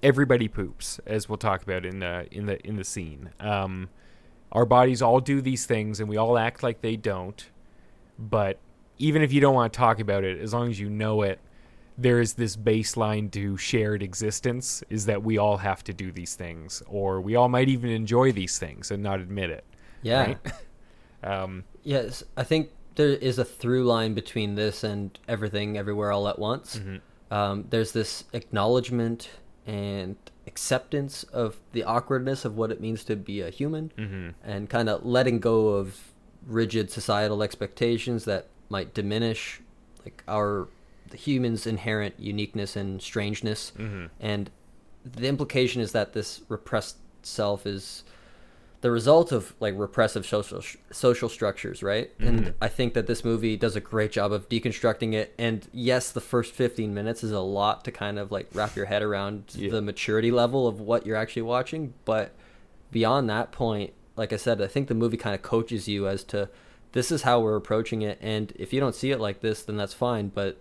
[0.02, 3.30] everybody poops as we'll talk about in the in the in the scene.
[3.40, 3.90] Um,
[4.52, 7.50] our bodies all do these things and we all act like they don't
[8.18, 8.58] but
[8.98, 11.40] even if you don't want to talk about it, as long as you know it,
[11.98, 16.36] there is this baseline to shared existence is that we all have to do these
[16.36, 19.64] things, or we all might even enjoy these things and not admit it.
[20.02, 20.26] Yeah.
[20.26, 20.38] Right?
[21.24, 26.28] um, yes, I think there is a through line between this and everything, everywhere, all
[26.28, 26.78] at once.
[26.78, 27.34] Mm-hmm.
[27.34, 29.30] Um, there's this acknowledgement
[29.66, 30.16] and
[30.48, 34.30] acceptance of the awkwardness of what it means to be a human, mm-hmm.
[34.44, 36.14] and kind of letting go of
[36.46, 39.62] rigid societal expectations that might diminish
[40.04, 40.68] like our
[41.10, 44.06] the human's inherent uniqueness and strangeness mm-hmm.
[44.20, 44.50] and
[45.04, 48.04] the implication is that this repressed self is
[48.82, 52.16] the result of like repressive social social structures, right?
[52.20, 52.28] Mm-hmm.
[52.28, 55.34] And I think that this movie does a great job of deconstructing it.
[55.40, 58.86] And yes, the first 15 minutes is a lot to kind of like wrap your
[58.86, 59.72] head around yeah.
[59.72, 62.34] the maturity level of what you're actually watching, but
[62.92, 66.24] beyond that point, like I said, I think the movie kind of coaches you as
[66.26, 66.48] to
[66.96, 69.78] this is how we're approaching it and if you don't see it like this then
[69.78, 70.58] that's fine but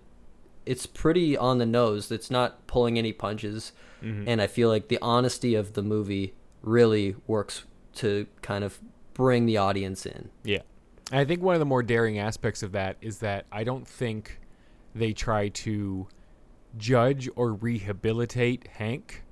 [0.66, 2.10] it's pretty on the nose.
[2.10, 4.28] It's not pulling any punches, Mm-hmm.
[4.28, 7.64] and I feel like the honesty of the movie really works
[7.96, 8.78] to kind of
[9.14, 10.30] bring the audience in.
[10.42, 10.60] Yeah.
[11.10, 13.86] And I think one of the more daring aspects of that is that I don't
[13.86, 14.40] think
[14.94, 16.06] they try to
[16.78, 19.22] judge or rehabilitate Hank.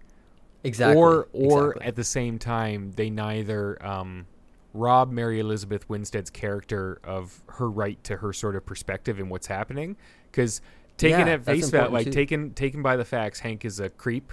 [0.64, 1.00] Exactly.
[1.00, 1.86] Or or exactly.
[1.88, 4.26] at the same time they neither um,
[4.74, 9.46] rob Mary Elizabeth Winstead's character of her right to her sort of perspective in what's
[9.46, 9.96] happening
[10.32, 10.60] cuz
[10.96, 12.12] taken Yeah, at face value like too.
[12.12, 14.32] taken taken by the facts Hank is a creep.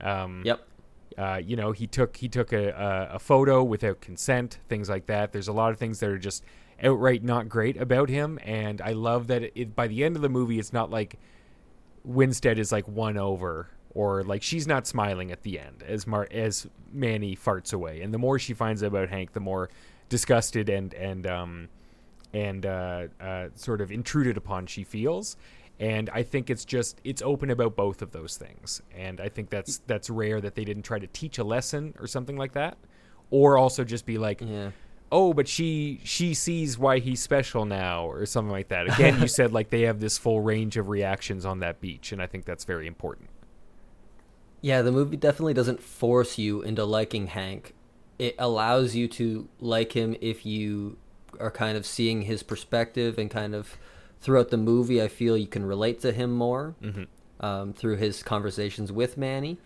[0.00, 0.60] Um, Yep.
[1.18, 5.06] uh, you know, he took he took a, a, a photo without consent, things like
[5.06, 5.32] that.
[5.32, 6.44] There's a lot of things that are just
[6.82, 10.28] outright not great about him, and I love that it, by the end of the
[10.30, 11.18] movie, it's not like
[12.04, 16.28] Winstead is like won over or like she's not smiling at the end as Mar-
[16.30, 19.68] as Manny farts away, and the more she finds out about Hank, the more
[20.08, 21.68] disgusted and and um
[22.32, 25.36] and uh, uh, sort of intruded upon she feels.
[25.80, 29.48] And I think it's just it's open about both of those things, and I think
[29.48, 32.76] that's that's rare that they didn't try to teach a lesson or something like that,
[33.30, 34.72] or also just be like, Yeah.
[35.10, 38.92] oh, but she she sees why he's special now, or something like that.
[38.92, 42.20] Again, you said like they have this full range of reactions on that beach, and
[42.20, 43.29] I think that's very important.
[44.60, 47.74] Yeah, the movie definitely doesn't force you into liking Hank.
[48.18, 50.98] It allows you to like him if you
[51.38, 53.76] are kind of seeing his perspective and kind of
[54.20, 55.00] throughout the movie.
[55.02, 56.74] I feel you can relate to him more
[57.40, 59.56] um, through his conversations with Manny,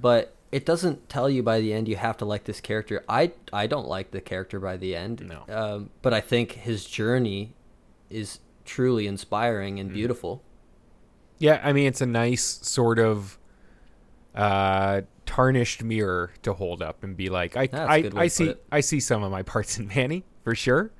[0.00, 3.04] but it doesn't tell you by the end you have to like this character.
[3.08, 5.42] I I don't like the character by the end, No.
[5.52, 7.54] um, but I think his journey
[8.08, 10.42] is truly inspiring and beautiful.
[11.38, 13.36] Yeah, I mean it's a nice sort of
[14.36, 18.54] uh, tarnished mirror to hold up and be like, I That's I, I see.
[18.70, 20.92] I see some of my parts in Manny for sure,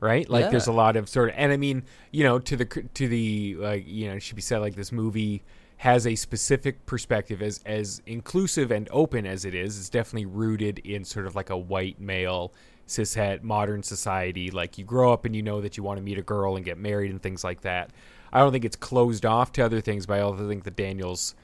[0.00, 0.28] right?
[0.28, 3.08] Like there's a lot of sort of, and I mean, you know, to the to
[3.08, 5.42] the like, you know, it should be said like this movie
[5.78, 9.78] has a specific perspective as as inclusive and open as it is.
[9.78, 12.52] It's definitely rooted in sort of like a white male
[12.88, 14.50] cishet modern society.
[14.50, 16.64] Like you grow up and you know that you want to meet a girl and
[16.64, 17.90] get married and things like that.
[18.32, 21.34] I don't think it's closed off to other things, but I also think the Daniels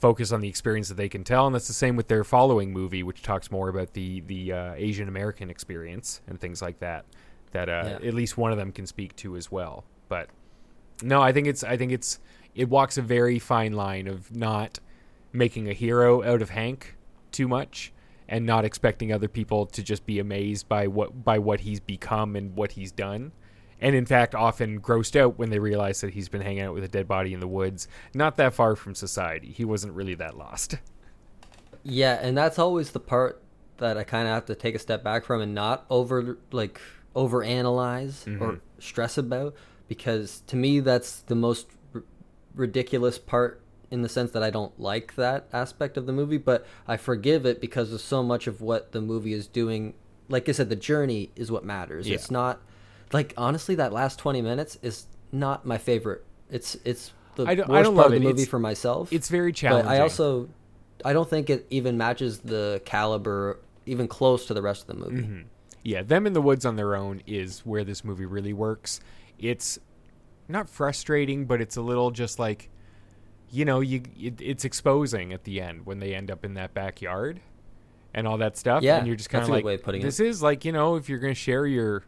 [0.00, 2.72] focus on the experience that they can tell, and that's the same with their following
[2.72, 7.04] movie, which talks more about the the uh, Asian American experience and things like that.
[7.52, 8.08] That uh, Yeah.
[8.08, 9.84] at least one of them can speak to as well.
[10.08, 10.28] But
[11.02, 12.18] no, I think it's I think it's
[12.54, 14.80] it walks a very fine line of not
[15.32, 16.96] making a hero out of Hank
[17.30, 17.92] too much
[18.28, 22.36] and not expecting other people to just be amazed by what by what he's become
[22.36, 23.32] and what he's done.
[23.80, 26.84] And in fact, often grossed out when they realize that he's been hanging out with
[26.84, 29.52] a dead body in the woods, not that far from society.
[29.52, 30.76] He wasn't really that lost.
[31.82, 33.42] Yeah, and that's always the part
[33.78, 36.80] that I kind of have to take a step back from and not over like
[37.14, 38.56] over analyze or mm-hmm.
[38.78, 39.54] stress about
[39.88, 42.04] because to me that's the most r-
[42.54, 46.64] ridiculous part in the sense that I don't like that aspect of the movie, but
[46.86, 49.94] I forgive it because of so much of what the movie is doing.
[50.28, 52.08] Like I said, the journey is what matters.
[52.08, 52.14] Yeah.
[52.14, 52.60] It's not
[53.12, 56.24] like honestly that last 20 minutes is not my favorite.
[56.50, 58.18] It's it's the I don't- worst I don't part love of it.
[58.20, 59.12] the movie It's- for myself.
[59.12, 59.90] it's very But challenging.
[59.92, 60.48] I also
[61.04, 64.94] I don't think it even matches the caliber even close to the rest of the
[65.10, 65.22] movie.
[65.22, 65.40] Mm-hmm.
[65.82, 69.00] Yeah, them in the woods on their own is where this movie really works.
[69.38, 69.78] It's
[70.46, 72.68] not frustrating, but it's a little just like,
[73.50, 76.74] you know, you it, it's exposing at the end when they end up in that
[76.74, 77.40] backyard
[78.12, 78.82] and all that stuff.
[78.82, 80.96] Yeah, and you're just kind of like, way of putting this is like, you know,
[80.96, 82.02] if you're gonna share your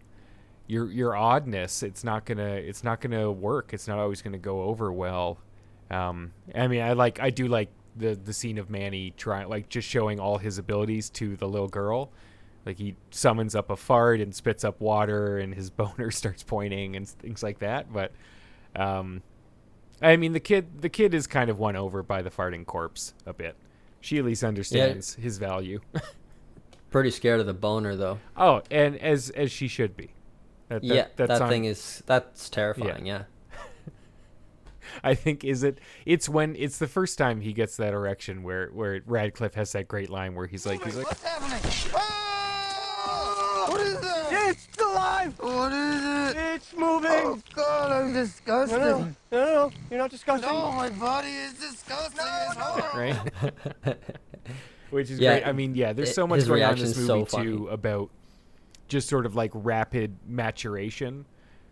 [0.72, 3.74] your your oddness, it's not gonna it's not gonna work.
[3.74, 5.38] It's not always gonna go over well.
[5.90, 9.68] Um, I mean, I like I do like the the scene of Manny trying like
[9.68, 12.10] just showing all his abilities to the little girl.
[12.64, 16.96] Like he summons up a fart and spits up water, and his boner starts pointing
[16.96, 17.92] and things like that.
[17.92, 18.12] But,
[18.74, 19.20] um,
[20.00, 23.12] I mean, the kid the kid is kind of won over by the farting corpse
[23.26, 23.56] a bit.
[24.00, 25.80] She at least understands his value.
[26.90, 28.20] Pretty scared of the boner though.
[28.38, 30.14] oh, and as as she should be.
[30.68, 33.04] That, yeah, that that's on- thing is that's terrifying.
[33.06, 33.24] Yeah.
[35.04, 35.78] I think is it.
[36.06, 39.86] It's when it's the first time he gets that erection where where Radcliffe has that
[39.88, 41.60] great line where he's like he's like What's happening?
[41.94, 43.66] Oh!
[43.70, 44.28] What is that?
[44.50, 45.34] It's alive!
[45.38, 46.36] What is it?
[46.54, 47.10] It's moving!
[47.12, 48.78] Oh God, I'm disgusted.
[48.80, 50.48] No, no, no, no, no, you're not disgusting.
[50.50, 52.20] No, my body is disgusting.
[52.20, 52.98] it's horrible.
[53.84, 53.96] right?
[54.90, 55.46] Which is Yeah, great.
[55.48, 57.56] I mean, yeah, there's it- so much going on in this reaction movie so too
[57.64, 57.68] funny.
[57.74, 58.10] about
[58.92, 61.26] just sort of like rapid maturation,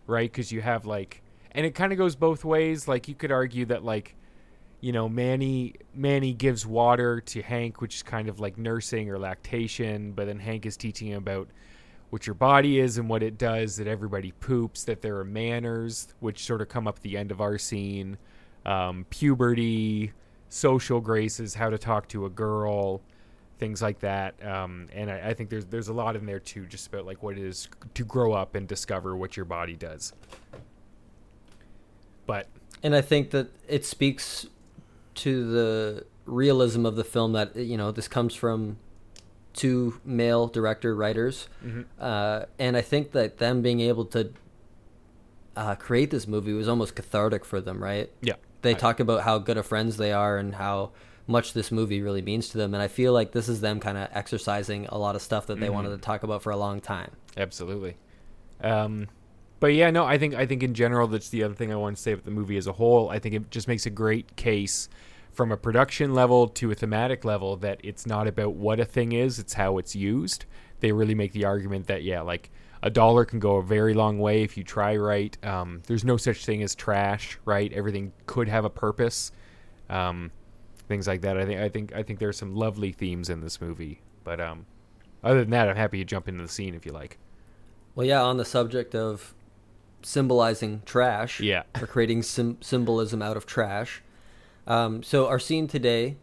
[0.07, 0.31] right?
[0.33, 2.89] Because you have like, and it kind of goes both ways.
[2.89, 4.17] Like you could argue that like,
[4.81, 9.19] you know, Manny Manny gives water to Hank, which is kind of like nursing or
[9.19, 11.49] lactation, but then Hank is teaching him about
[12.09, 16.09] what your body is and what it does, that everybody poops, that there are manners,
[16.21, 18.17] which sort of come up at the end of our scene.
[18.67, 20.13] um, puberty,
[20.49, 23.01] social graces, how to talk to a girl,
[23.61, 24.35] things like that.
[24.45, 27.23] Um, and I, I think there's there's a lot in there too, just about like
[27.23, 30.13] what it is to grow up and discover what your body does.
[32.27, 32.49] But
[32.83, 34.47] and I think that it speaks
[35.17, 38.79] to the realism of the film that you know this comes from
[39.53, 41.83] two male director writers, Mm-hmm.
[42.01, 44.33] uh, and I think that them being able to
[45.57, 48.09] uh, create this movie was almost cathartic for them, right?
[48.23, 50.93] yeah, They I- talk about how good of friends they are and how
[51.31, 53.97] much this movie really means to them, and I feel like this is them kind
[53.97, 55.75] of exercising a lot of stuff that they Mm-hmm.
[55.75, 57.13] wanted to talk about for a long time.
[57.37, 57.97] Absolutely.
[58.63, 59.09] Um,
[59.61, 61.97] but yeah, no, I think I think in general that's the other thing I want
[61.97, 63.09] to say about the movie as a whole.
[63.11, 64.89] I think it just makes a great case
[65.33, 69.13] from a production level to a thematic level that it's not about what a thing
[69.13, 70.45] is, it's how it's used.
[70.81, 72.51] They really make the argument that yeah, like
[72.83, 75.37] a dollar can go a very long way if you try right.
[75.45, 77.71] Um, there's no such thing as trash, right?
[77.73, 79.31] Everything could have a purpose.
[79.91, 80.31] Um,
[80.91, 81.39] things like that.
[81.39, 84.01] I think I think I think there's some lovely themes in this movie.
[84.25, 84.67] But um,
[85.25, 87.17] other than that, I'm happy to jump into the scene if you like.
[87.95, 89.35] Well, yeah, on the subject of
[90.03, 91.63] symbolizing trash, Yeah.
[91.81, 94.03] or creating sim- symbolism out of trash.
[94.67, 96.17] Um, so our scene today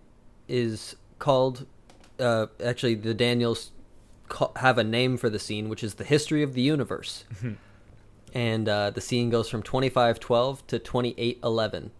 [0.47, 1.65] is called.
[2.19, 3.71] Uh, actually, the Daniels
[4.27, 7.23] ca- have a name for the scene, which is the history of the universe,
[8.33, 11.91] and uh, the scene goes from twenty five twelve to twenty eight eleven.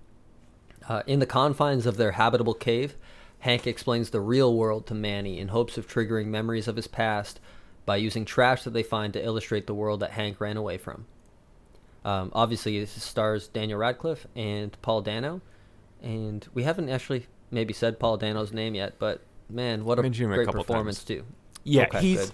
[0.88, 2.95] Uh, in the confines of their habitable cave,
[3.39, 7.39] Hank explains the real world to Manny in hopes of triggering memories of his past
[7.85, 11.05] by using trash that they find to illustrate the world that Hank ran away from.
[12.05, 15.41] Um, obviously, this stars Daniel Radcliffe and Paul Dano,
[16.01, 20.31] and we haven't actually maybe said Paul Dano's name yet, but man, what a Mentioned
[20.31, 21.05] a great performance times.
[21.05, 21.25] too.
[21.63, 22.19] Yeah, Okay, he's.
[22.27, 22.31] good.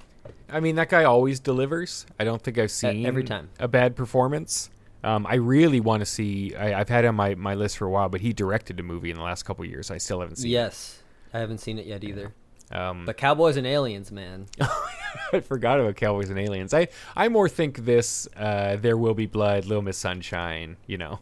[0.50, 2.06] I mean, that guy always delivers.
[2.20, 3.50] I don't think I've seen every time.
[3.60, 4.70] a bad performance.
[5.04, 6.56] Um, I really want to see.
[6.56, 8.84] I, I've had him on my, my list for a while, but he directed a
[8.84, 9.92] movie in the last couple of years.
[9.92, 10.52] I still haven't seen.
[10.52, 11.02] Yes,
[11.34, 12.28] I haven't seen it yet either.
[12.72, 12.76] it.
[12.76, 14.48] Um, But Cowboys and Aliens, man.
[15.34, 16.74] I forgot about Cowboys and Aliens.
[16.74, 18.28] I I more think this.
[18.36, 19.66] Uh, there will be blood.
[19.66, 20.78] Little Miss Sunshine.
[20.88, 21.20] You know,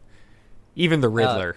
[0.75, 1.55] even Uh, the Riddler.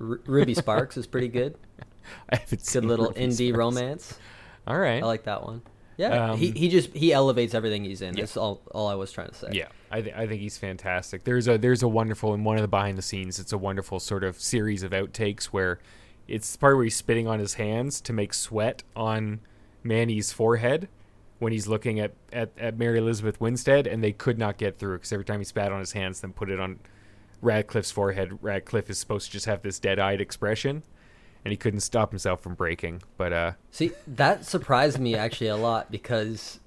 [0.00, 1.56] R- Ruby Sparks is pretty good.
[2.30, 3.58] I haven't Good little Ruby indie Sparks.
[3.58, 4.18] romance.
[4.66, 5.02] All right.
[5.02, 5.62] I like that one.
[5.96, 8.14] Yeah, he Um, he just he elevates everything he's in.
[8.16, 8.22] Yeah.
[8.22, 9.48] That's all all I was trying to say.
[9.52, 11.24] Yeah, I, th- I think he's fantastic.
[11.24, 13.38] There's a there's a wonderful in one of the behind the scenes.
[13.38, 15.78] It's a wonderful sort of series of outtakes where
[16.26, 19.40] it's the part where he's spitting on his hands to make sweat on
[19.82, 20.88] Manny's forehead
[21.38, 24.96] when he's looking at, at, at Mary Elizabeth Winstead, and they could not get through
[24.96, 26.80] because every time he spat on his hands, then put it on
[27.40, 30.82] Radcliffe's forehead, Radcliffe is supposed to just have this dead eyed expression,
[31.44, 33.02] and he couldn't stop himself from breaking.
[33.16, 36.58] But uh, See, that surprised me actually a lot because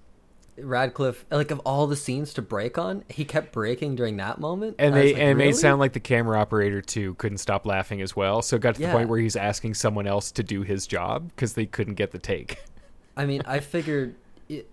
[0.57, 4.75] Radcliffe, like of all the scenes to break on, he kept breaking during that moment.
[4.79, 7.65] and was they like, and it made sound like the camera operator too couldn't stop
[7.65, 8.41] laughing as well.
[8.41, 11.29] So it got to the point where he's asking someone else to do his job
[11.29, 12.61] because they couldn't get the take.
[13.17, 14.15] I mean, I figured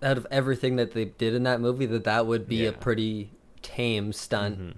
[0.03, 2.69] out of everything that they did in that movie that that would be Yeah.
[2.69, 4.59] a pretty tame stunt.
[4.59, 4.71] Mm-hmm.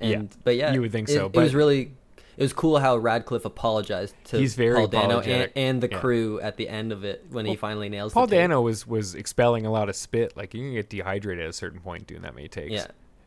[0.00, 1.92] And Yeah, but yeah, you would think it, so, It was really
[2.36, 5.98] it was cool how Radcliffe apologized to He's very Paul Dano and, and the Yeah.
[5.98, 8.26] crew at the end of it when he finally nails Paul.
[8.26, 10.36] Dano was was expelling a lot of spit.
[10.36, 12.72] Like you can get dehydrated at a certain point doing that many takes.
[12.72, 12.86] Yeah.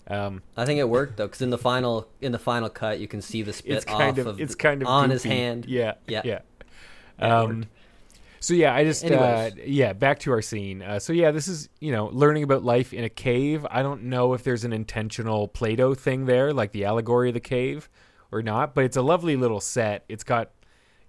[0.09, 3.07] Um, I think it worked though, because in the final in the final cut, you
[3.07, 5.65] can see the spit off of, of it's kind of on his hand.
[5.65, 6.39] Yeah, yeah, yeah.
[7.19, 7.65] Yeah, Um,
[8.39, 10.81] so yeah, I just uh, yeah, back to our scene.
[10.81, 13.65] Uh, so yeah, this is you know learning about life in a cave.
[13.69, 17.39] I don't know if there's an intentional Plato thing there, like the allegory of the
[17.41, 17.89] cave,
[18.31, 18.75] or not.
[18.75, 20.05] But it's a lovely little set.
[20.09, 20.51] It's got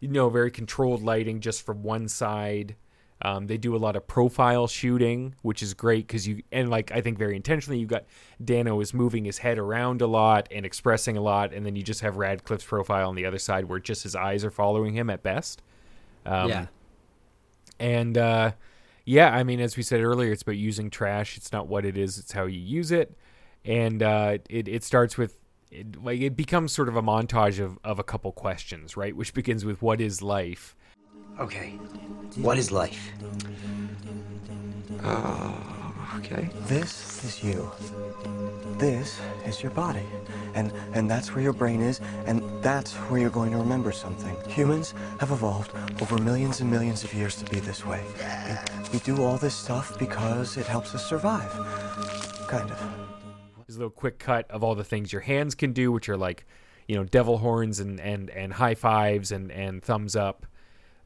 [0.01, 2.77] you know very controlled lighting just from one side.
[3.21, 6.93] Um, they do a lot of profile shooting, which is great because you and like
[6.93, 8.05] I think very intentionally you got
[8.43, 11.83] Dano is moving his head around a lot and expressing a lot, and then you
[11.83, 15.11] just have Radcliffe's profile on the other side where just his eyes are following him
[15.11, 15.63] at best.
[16.25, 16.67] Um, yeah.
[17.81, 18.53] and uh,
[19.05, 21.37] yeah, I mean, as we said earlier, it's about using trash.
[21.37, 23.17] It's not what it is; it's how you use it.
[23.65, 25.37] And uh, it it starts with
[25.71, 29.15] it, like it becomes sort of a montage of of a couple questions, right?
[29.15, 30.75] Which begins with what is life.
[31.39, 31.71] Okay.
[32.37, 33.13] What is life?
[35.05, 36.51] Oh, okay.
[36.67, 37.71] This is you.
[38.79, 40.07] This is your body.
[40.55, 44.37] And and that's where your brain is, and that's where you're going to remember something.
[44.49, 48.03] Humans have evolved over millions and millions of years to be this way.
[48.93, 51.53] We, we do all this stuff because it helps us survive.
[52.49, 53.08] Kind of.
[53.69, 56.17] There's a little quick cut of all the things your hands can do, which are
[56.17, 56.47] like,
[56.87, 60.47] you know, devil horns and and and high fives and and thumbs up.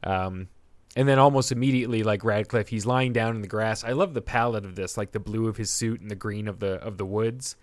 [0.01, 0.47] Um,
[0.95, 3.83] and then almost immediately, like Radcliffe, he's lying down in the grass.
[3.83, 6.47] I love the palette of this, like the blue of his suit and the green
[6.47, 7.57] of the of the woods,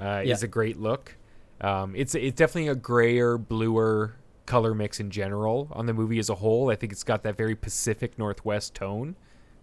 [0.00, 0.32] uh, Yeah.
[0.32, 1.14] is a great look.
[1.60, 4.14] Um, it's it's definitely a grayer, bluer
[4.46, 6.70] color mix in general on the movie as a whole.
[6.70, 9.16] I think it's got that very Pacific Northwest tone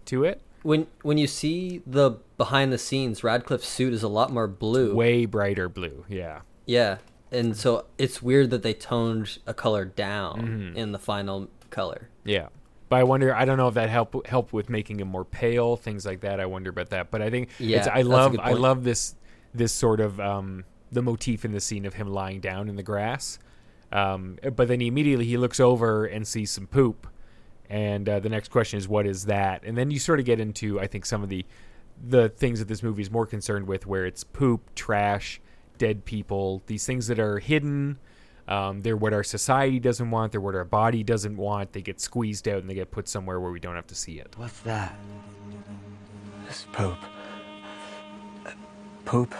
[0.04, 0.40] to it.
[0.64, 4.94] When when you see the behind the scenes, Radcliffe's suit is a lot more blue.
[4.96, 6.04] Way brighter blue.
[6.08, 6.40] Yeah.
[6.66, 6.96] Yeah,
[7.30, 10.76] and so it's weird that they toned a color down Mm-hmm.
[10.76, 12.08] in the final color.
[12.24, 12.48] Yeah.
[12.88, 13.34] But I wonder.
[13.34, 16.40] I don't know if that help help with making him more pale, things like that.
[16.40, 17.10] I wonder about that.
[17.10, 19.14] But I think Yeah, it's, I love I love this
[19.54, 22.82] this sort of um, the motif in the scene of him lying down in the
[22.82, 23.38] grass.
[23.92, 27.06] Um, but then he immediately he looks over and sees some poop,
[27.70, 29.64] and uh, the next question is what is that?
[29.64, 31.44] And then you sort of get into I think some of the
[32.08, 35.40] the things that this movie is more concerned with, where it's poop, trash,
[35.78, 37.98] dead people, these things that are hidden.
[38.46, 40.32] Um, they're what our society doesn't want.
[40.32, 41.72] They're what our body doesn't want.
[41.72, 44.18] They get squeezed out and they get put somewhere where we don't have to see
[44.18, 44.34] it.
[44.36, 44.94] What's that?
[46.46, 46.98] It's poop.
[48.44, 48.50] Uh,
[49.04, 49.34] Poop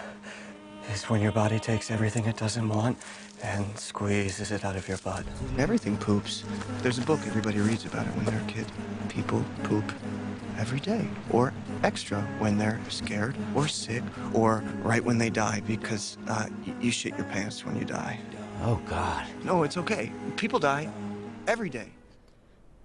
[0.93, 2.99] is when your body takes everything it doesn't want
[3.45, 5.25] and squeezes it out of your butt.
[5.59, 6.45] Everything poops.
[6.79, 8.67] There's a book everybody reads about it when they're a kid.
[9.09, 9.85] People poop
[10.59, 16.17] every day, or extra when they're scared or sick, or right when they die because
[16.29, 16.47] uh,
[16.81, 18.19] you shit your pants when you die.
[18.63, 19.27] Oh, God.
[19.45, 20.11] No, it's okay.
[20.37, 20.89] People die
[21.47, 21.91] every day.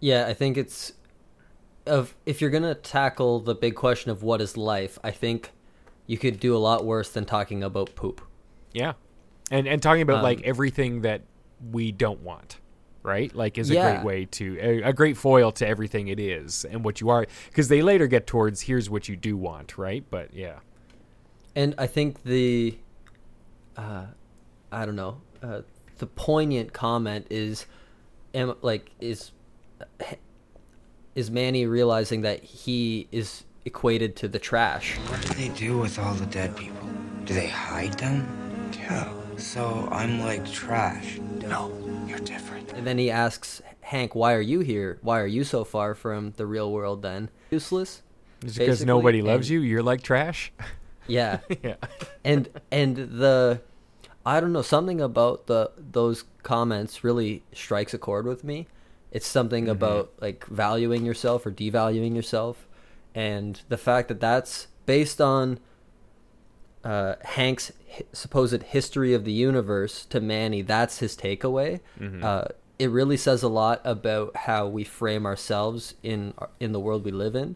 [0.02, 0.94] Yeah, I think it's
[1.86, 5.52] of if you're gonna tackle the big question of what is life, I think
[6.06, 8.22] you could do a lot worse than talking about poop.
[8.74, 8.94] Yeah,
[9.52, 11.22] and and talking about like Um, everything that
[11.72, 12.58] we don't want,
[13.04, 13.34] right?
[13.36, 13.82] Like is a Yeah.
[13.92, 17.26] great way to a, a great foil to everything it is and what you are.
[17.50, 20.04] Because they later get towards here's what you do want, right?
[20.10, 20.60] But yeah,
[21.56, 22.78] And I think the,
[23.76, 24.06] uh,
[24.72, 25.62] I don't know, uh,
[25.98, 27.66] the poignant comment is,
[28.34, 29.32] am like is,
[31.16, 34.96] is Manny realizing that he is equated to the trash.
[35.08, 36.88] What do they do with all the dead people?
[37.26, 38.26] Do they hide them?
[38.78, 39.12] Yeah.
[39.40, 41.18] So I'm like trash.
[41.48, 41.72] No,
[42.08, 42.72] you're different.
[42.74, 45.00] And then he asks Hank, "Why are you here?
[45.02, 47.02] Why are you so far from the real world?
[47.02, 48.02] Then useless."
[48.44, 50.52] Just because nobody loves and- you, you're like trash.
[51.08, 51.40] Yeah.
[51.64, 51.78] yeah,
[52.24, 53.62] and and the
[54.24, 58.68] I don't know something about the those comments really strikes a chord with me.
[59.12, 59.72] It's something Mm-hmm.
[59.72, 62.68] about like valuing yourself or devaluing yourself,
[63.16, 65.58] and the fact that that's based on
[66.84, 70.62] uh, Hank's hi- supposed history of the universe to Manny.
[70.62, 71.80] That's his takeaway.
[72.00, 72.24] Mm-hmm.
[72.24, 72.46] Uh,
[72.78, 77.12] it really says a lot about how we frame ourselves in in the world we
[77.12, 77.56] live in,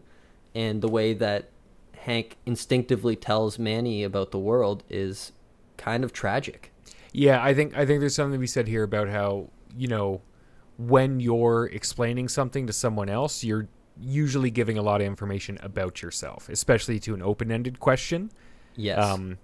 [0.54, 1.48] and the way that
[1.96, 5.32] Hank instinctively tells Manny about the world is
[5.78, 6.72] kind of tragic.
[7.12, 7.42] yeah.
[7.42, 10.20] I think I think there's something to be said here about how you know
[10.76, 13.68] when you're explaining something to someone else, you're
[14.00, 18.30] usually giving a lot of information about yourself, especially to an open-ended question.
[18.76, 18.98] Yes.
[18.98, 19.38] um,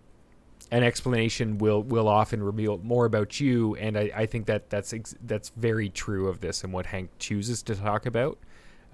[0.71, 4.93] an explanation will will often reveal more about you, and I, I think that that's
[4.93, 8.39] ex- that's very true of this and what Hank chooses to talk about.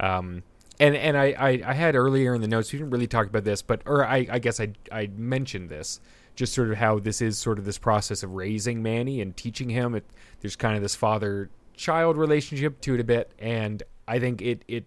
[0.00, 0.42] Um,
[0.80, 3.44] and and I, I, I had earlier in the notes we didn't really talk about
[3.44, 6.00] this, but or I, I guess I I mentioned this
[6.34, 9.70] just sort of how this is sort of this process of raising Manny and teaching
[9.70, 9.94] him.
[9.94, 10.04] It,
[10.40, 14.64] there's kind of this father child relationship to it a bit, and I think it
[14.68, 14.84] it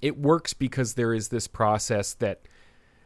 [0.00, 2.40] it works because there is this process that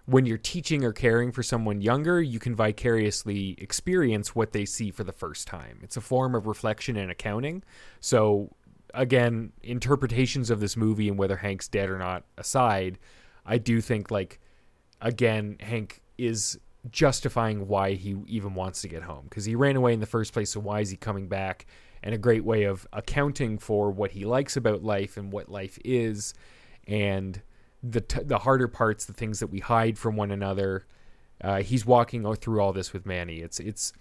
[0.06, 4.90] when you're teaching or caring for someone younger, you can vicariously experience what they see
[4.90, 5.80] for the first time.
[5.82, 7.62] It's a form of reflection and accounting.
[8.00, 8.54] So,
[8.92, 12.98] again, interpretations of this movie and whether Hank's dead or not aside,
[13.46, 14.40] I do think, like,
[15.00, 16.58] again, Hank is
[16.90, 20.34] justifying why he even wants to get home because he ran away in the first
[20.34, 20.50] place.
[20.50, 21.64] So, why is he coming back?
[22.02, 25.78] And a great way of accounting for what he likes about life and what life
[25.82, 26.34] is.
[26.86, 27.40] And
[27.84, 30.86] the t- the harder parts, the things that we hide from one another.
[31.42, 33.40] Uh, he's walking through all this with Manny.
[33.40, 33.92] It's it's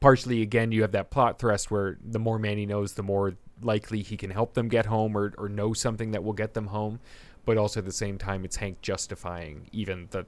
[0.00, 4.02] partially again you have that plot thrust where the more Manny knows, the more likely
[4.02, 6.98] he can help them get home or or know something that will get them home.
[7.46, 10.26] But also at the same time, it's Hank justifying even the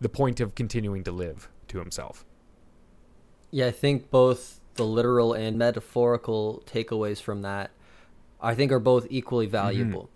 [0.00, 2.24] the point of continuing to live to himself.
[3.50, 7.72] Yeah, I think both the literal and metaphorical takeaways from that,
[8.40, 10.08] I think, are both equally valuable.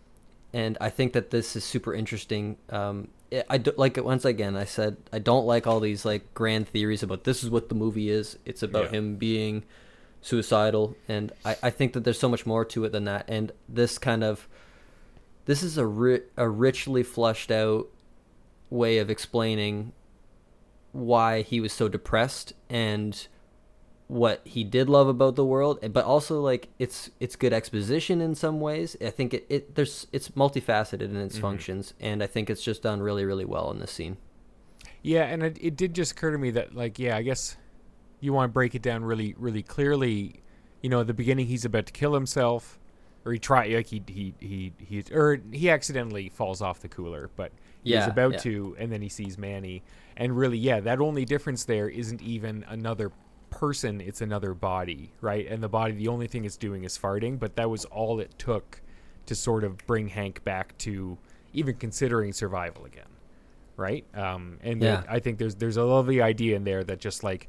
[0.54, 2.56] And I think that this is super interesting.
[2.70, 6.34] Um, I- I do, like once again, I said I don't like all these like
[6.34, 8.38] grand theories about this is what the movie is.
[8.44, 8.90] It's about Yeah.
[8.98, 9.64] him being
[10.20, 13.24] suicidal, and I, I think that there's so much more to it than that.
[13.28, 14.48] And this kind of
[15.46, 17.88] this is a ri- a richly flushed out
[18.70, 19.92] way of explaining
[20.92, 23.26] why he was so depressed and
[24.12, 28.34] what he did love about the world but also like it's it's good exposition in
[28.34, 28.94] some ways.
[29.00, 31.42] I think it, it there's it's multifaceted in its mm-hmm.
[31.42, 34.18] functions and i think it's just done really really well in this scene.
[35.02, 37.56] Yeah, and it, it did just occur to me that like yeah, I guess
[38.20, 40.42] you want to break it down really really clearly,
[40.82, 42.78] you know, at the beginning he's about to kill himself,
[43.24, 47.30] or he try like he he he he or he accidentally falls off the cooler,
[47.34, 47.50] but
[47.82, 48.38] he's Yeah, about yeah.
[48.40, 49.82] to, and then he sees Manny,
[50.16, 53.10] and really, yeah, that only difference there isn't even another
[53.52, 55.46] person; it's another body, right?
[55.46, 58.36] And the body, the only thing it's doing is farting, but that was all it
[58.38, 58.80] took
[59.26, 61.16] to sort of bring Hank back to
[61.52, 63.06] even considering survival again,
[63.76, 64.04] right?
[64.14, 65.04] Um, and Yeah.
[65.08, 67.48] I think there's there's a lovely idea in there that just like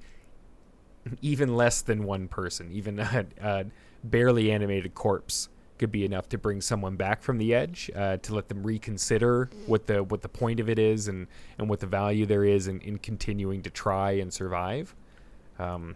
[1.21, 3.65] even less than one person, even a, a
[4.03, 5.49] barely animated corpse
[5.79, 9.49] could be enough to bring someone back from the edge, uh, to let them reconsider
[9.65, 11.27] what the what the point of it is and
[11.57, 14.95] and what the value there is in, in continuing to try and survive.
[15.59, 15.95] Um,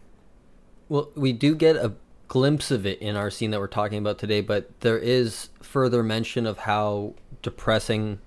[0.90, 1.94] Well, we do get a
[2.30, 6.02] glimpse of it in our scene that we're talking about today, but there is further
[6.04, 8.20] mention of how depressing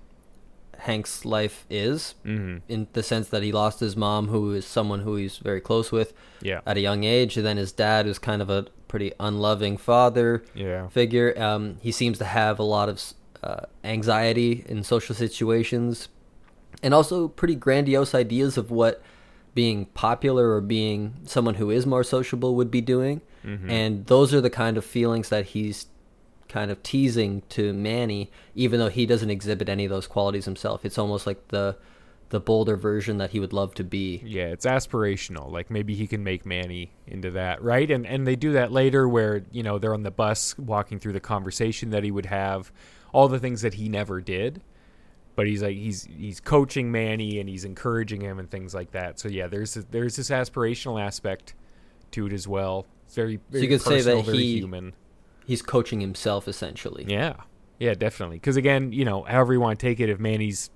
[0.78, 2.61] Hank's life is, Mhm.
[2.68, 5.91] in the sense that he lost his mom, who is someone who he's very close
[5.93, 6.12] with,
[6.43, 6.61] Yeah.
[6.66, 10.43] at a young age, and then his dad, who's kind of a pretty unloving father
[10.55, 10.89] Yeah.
[10.89, 11.35] figure.
[11.41, 13.03] Um, he seems to have a lot of
[13.43, 16.09] uh, anxiety in social situations,
[16.83, 19.03] and also pretty grandiose ideas of what
[19.55, 23.20] being popular or being someone who is more sociable would be doing.
[23.44, 23.70] Mhm.
[23.70, 25.86] And those are the kind of feelings that he's
[26.48, 30.84] kind of teasing to Manny, even though he doesn't exhibit any of those qualities himself.
[30.84, 31.76] It's almost like the
[32.30, 34.22] the bolder version that he would love to be.
[34.24, 35.51] Yeah, it's aspirational.
[35.51, 37.90] Like maybe he can make Manny into that, right?
[37.90, 41.14] And and they do that later where, you know, they're on the bus walking through
[41.14, 42.70] the conversation that he would have,
[43.12, 44.62] all the things that he never did.
[45.41, 49.18] But he's like he's he's coaching Manny and he's encouraging him and things like that.
[49.18, 51.55] So yeah, there's this, there's this aspirational aspect
[52.11, 52.84] to it as well.
[53.07, 54.93] It's very, So you could say that very he human.
[55.47, 57.07] he's coaching himself essentially.
[57.09, 57.36] Yeah.
[57.78, 58.36] Yeah, definitely.
[58.36, 60.68] Because again, you know, however you want to take it, if Manny's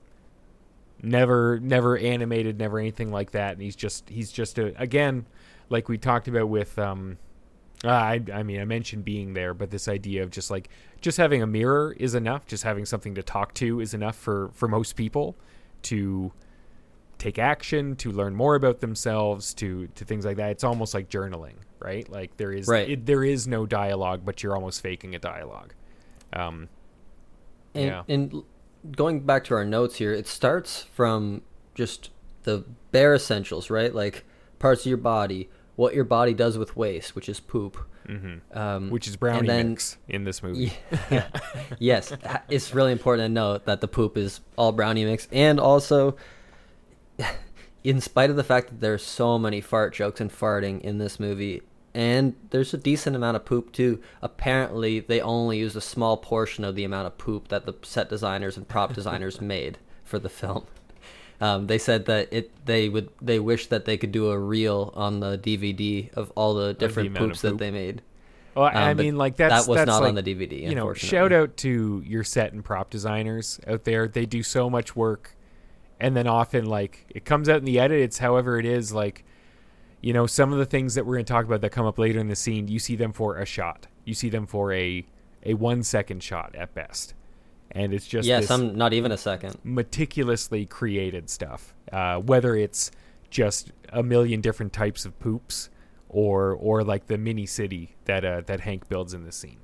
[1.02, 5.26] never, never animated, never anything like that, and he's just, he's just a, again,
[5.68, 7.18] like we talked about with, um,
[7.84, 10.68] uh, I, I mean, I mentioned being there, but this idea of just like,
[11.00, 12.46] just having a mirror is enough.
[12.46, 15.36] Just having something to talk to is enough for, for most people
[15.82, 16.32] to
[17.18, 20.50] take action, to learn more about themselves, to, to things like that.
[20.50, 22.08] It's almost like journaling, right?
[22.08, 22.88] Like there is, Right.
[22.88, 25.74] it, there is no dialogue, but you're almost faking a dialogue.
[26.32, 26.68] Um,
[27.74, 28.02] And, yeah.
[28.08, 28.42] and
[28.96, 31.42] going back to our notes here, it starts from
[31.74, 32.10] just
[32.44, 33.94] the bare essentials, right?
[33.94, 34.24] Like
[34.58, 37.76] parts of your body, what your body does with waste, which is poop.
[38.06, 38.40] Mhm.
[38.54, 40.72] Um, which is brownie then- mix in this movie.
[41.10, 41.26] Yeah.
[41.78, 42.12] yes,
[42.48, 46.16] it's really important to note that the poop is all brownie mix, and also,
[47.84, 51.18] in spite of the fact that there's so many fart jokes and farting in this
[51.18, 51.62] movie,
[51.94, 54.00] and there's a decent amount of poop too.
[54.22, 58.08] Apparently, they only used a small portion of the amount of poop that the set
[58.08, 60.66] designers and prop designers made for the film.
[61.44, 64.92] Um, they said that it they would they wish that they could do a reel
[64.94, 68.00] on the DVD of all the different of poops that they made.
[68.54, 70.62] Well, Um, I mean, like that's that was that's not on the DVD.
[70.62, 74.08] You know, shout out to your set and prop designers out there.
[74.08, 75.36] They do so much work,
[76.00, 78.00] and then often like it comes out in the edit.
[78.00, 78.92] It's however it is.
[78.92, 79.24] Like,
[80.00, 81.98] you know, some of the things that we're going to talk about that come up
[81.98, 83.86] later in the scene, you see them for a shot.
[84.04, 85.04] You see them for a
[85.42, 87.12] a one second shot at best,
[87.70, 89.56] and it's just yeah, some not even a second.
[89.64, 91.74] meticulously created stuff.
[91.92, 92.90] Uh, whether it's
[93.30, 95.70] just a million different types of poops,
[96.08, 99.58] or or like the mini city that uh, that Hank builds in this scene.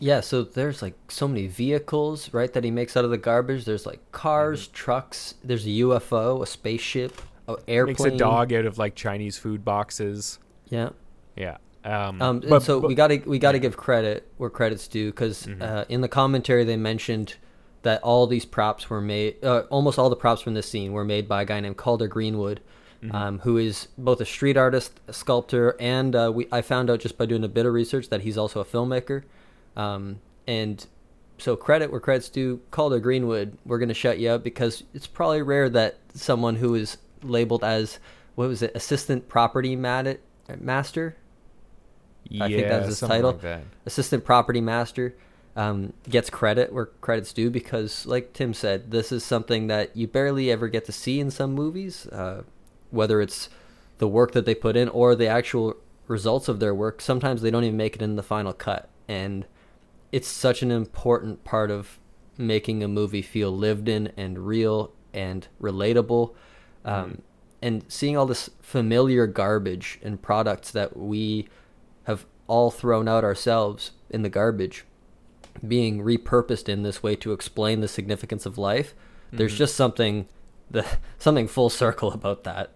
[0.00, 3.64] Yeah, so there's like so many vehicles, right, that he makes out of the garbage.
[3.64, 4.74] There's like cars, Mm-hmm.
[4.74, 5.34] trucks.
[5.42, 7.96] There's a UFO, a spaceship, an airplane.
[8.10, 10.38] Makes a dog out of like Chinese food boxes.
[10.68, 10.90] Yeah.
[11.36, 11.56] Yeah.
[11.84, 15.10] Um, Um, and but- so but- we gotta we gotta give credit where credit's due
[15.10, 15.62] because Mm-hmm.
[15.62, 17.34] uh, in the commentary they mentioned
[17.82, 19.36] that all these props were made.
[19.44, 22.08] Uh, almost all the props from this scene were made by a guy named Calder
[22.08, 22.60] Greenwood,
[23.02, 23.14] Mm-hmm.
[23.14, 26.98] um, who is both a street artist, a sculptor, and uh, we I found out
[26.98, 29.22] just by doing a bit of research that he's also a filmmaker.
[29.76, 30.18] Um,
[30.48, 30.84] and
[31.38, 32.60] so credit where credit's due.
[32.72, 36.96] Calder Greenwood, we're gonna shut you up because it's probably rare that someone who is
[37.22, 38.00] labeled as
[38.34, 40.18] what was it, assistant property mat-
[40.60, 41.14] master
[42.32, 43.38] I think Yeah, that's his title.
[43.42, 43.62] like.
[43.86, 45.14] Assistant Property Master
[45.56, 50.06] um, gets credit where credit's due because, like Tim said, this is something that you
[50.06, 52.06] barely ever get to see in some movies.
[52.06, 52.42] Uh,
[52.90, 53.48] whether it's
[53.98, 55.76] the work that they put in or the actual
[56.06, 59.46] results of their work, sometimes they don't even make it in the final cut, and
[60.12, 61.98] it's such an important part of
[62.38, 66.34] making a movie feel lived in and real and relatable.
[66.84, 67.22] Um,
[67.60, 71.48] and seeing all this familiar garbage and products that we
[72.08, 74.84] have all thrown out ourselves in the garbage
[75.66, 78.94] being repurposed in this way to explain the significance of life
[79.32, 79.58] there's Mhm.
[79.58, 80.26] just something
[80.70, 80.84] the
[81.18, 82.70] something full circle about that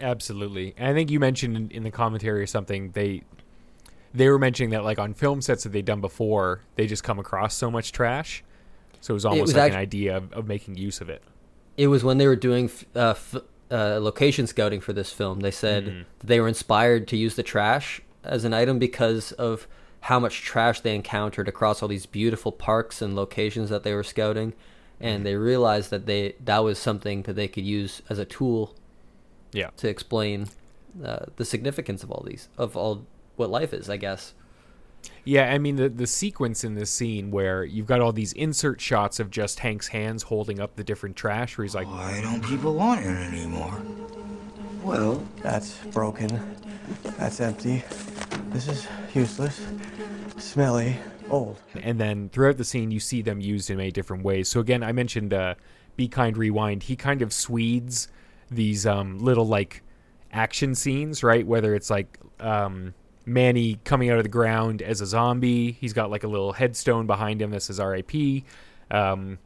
[0.00, 0.74] Absolutely.
[0.76, 3.22] And I think you mentioned in, in the commentary or something they
[4.14, 7.18] they were mentioning that like on film sets that they'd done before, they just come
[7.18, 8.44] across so much trash.
[9.00, 11.22] So it was almost was like act- an idea of, of making use of it.
[11.76, 13.34] It was when they were doing uh, f-
[13.72, 15.40] uh, location scouting for this film.
[15.40, 16.02] They said Mm-hmm.
[16.24, 19.66] they were inspired to use the trash as an item because of
[20.02, 24.04] how much trash they encountered across all these beautiful parks and locations that they were
[24.04, 25.06] scouting, Mm-hmm.
[25.06, 28.74] and they realized that they that was something that they could use as a tool
[29.52, 29.70] Yeah.
[29.76, 30.48] to explain
[31.04, 33.06] uh, the significance of all these of all
[33.36, 33.88] what life is.
[33.88, 34.34] I guess.
[35.24, 38.80] Yeah, I mean the the sequence in this scene where you've got all these insert
[38.80, 42.42] shots of just Hank's hands holding up the different trash where he's like Why don't
[42.44, 43.80] people want it anymore?
[44.82, 46.56] Well, That's broken.
[47.18, 47.84] That's empty.
[48.50, 49.66] This is useless,
[50.38, 50.96] smelly,
[51.30, 51.58] old.
[51.82, 54.48] and then throughout the scene you see them used in many different ways.
[54.48, 55.34] So again, I mentioned
[55.96, 56.84] Be Kind Rewind.
[56.84, 58.08] He kind of swedes
[58.50, 59.82] these um, little like
[60.32, 61.46] action scenes, right?
[61.46, 62.94] Whether it's like um,
[63.26, 67.06] Manny coming out of the ground as a zombie, he's got like a little headstone
[67.06, 68.44] behind him that says R.I.P.
[68.90, 69.38] Um,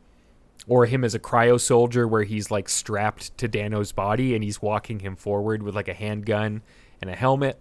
[0.69, 4.63] or him as a cryo soldier where he's like strapped to Dano's body and he's
[4.63, 6.63] walking him forward with like a handgun
[7.03, 7.61] and a helmet.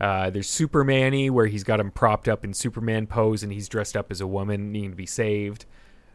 [0.00, 3.96] Uh, there's Superman-y where he's got him propped up in Superman pose and he's dressed
[3.96, 5.64] up as a woman needing to be saved.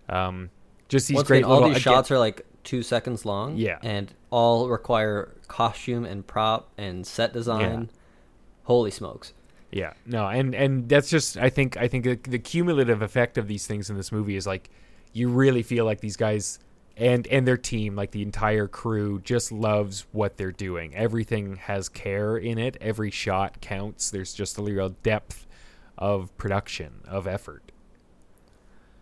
[0.09, 0.49] Um,
[0.89, 3.55] just these Once great again, all little these again- shots are like two seconds long.
[3.57, 3.78] Yeah.
[3.84, 7.89] and all require costume and prop and set design.
[8.63, 9.34] Holy smokes!
[9.71, 13.47] Yeah, no, and and that's just I think I think the, the cumulative effect of
[13.49, 14.69] these things in this movie is like
[15.11, 16.59] you really feel like these guys
[16.96, 20.96] and and their team, like the entire crew, just loves what they're doing.
[20.96, 22.78] Everything has care in it.
[22.80, 24.12] Every shot counts.
[24.12, 25.48] There's just a real depth
[25.98, 27.72] of production of effort.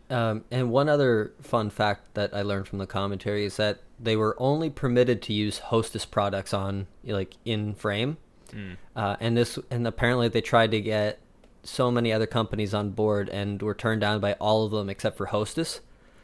[0.10, 4.18] Um, and one other fun fact that I learned from the commentary is that they
[4.18, 8.18] were only permitted to use Hostess products on like in frame,
[8.96, 11.20] uh, and this and apparently they tried to get
[11.64, 15.18] so many other companies on board and were turned down by all of them except
[15.18, 15.80] for Hostess.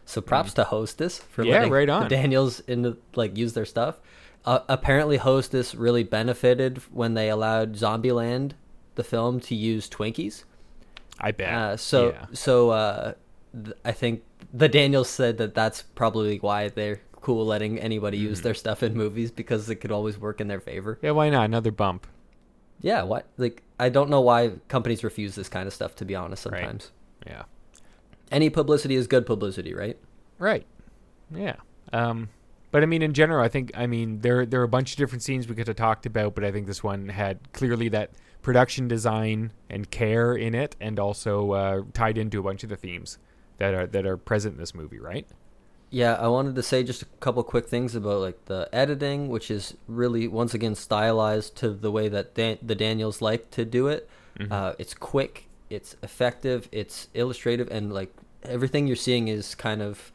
[0.08, 2.10] So props to Hostess for Yeah, letting right the on.
[2.10, 4.00] Daniels into like use their stuff.
[4.46, 8.54] Uh, apparently, Hostess really benefited when they allowed Zombieland,
[8.96, 10.46] the film, to use Twinkies.
[11.20, 11.54] I bet.
[11.54, 12.26] Uh, so yeah.
[12.34, 13.14] so uh,
[13.54, 18.28] th- I think the Daniels said that that's probably why they're cool letting anybody Mm-hmm.
[18.28, 20.98] use their stuff in movies because it could always work in their favor.
[21.02, 22.08] yeah, why not another bump?
[22.80, 25.96] Yeah, what like I don't know why companies refuse this kind of stuff.
[25.98, 26.62] To be honest, Right.
[26.62, 26.92] sometimes
[27.26, 27.44] Yeah.
[28.32, 29.98] Any publicity is good publicity, right?
[30.40, 30.66] Right.
[31.34, 31.56] Yeah.
[31.94, 32.30] Um,
[32.72, 34.98] but I mean, in general, I think I mean there there are a bunch of
[34.98, 38.12] different scenes we could have talked about, but I think this one had clearly that
[38.42, 42.76] production design and care in it, and also uh, tied into a bunch of the
[42.76, 43.18] themes
[43.58, 45.00] that are that are present in this movie.
[45.00, 45.28] Right.
[45.90, 49.50] Yeah, I wanted to say just a couple quick things about like the editing, which
[49.50, 53.88] is really once again stylized to the way that Dan- the Daniels like to do
[53.88, 54.10] it.
[54.52, 58.14] Uh, it's quick, it's effective, it's illustrative, and like
[58.44, 60.12] everything you're seeing is kind of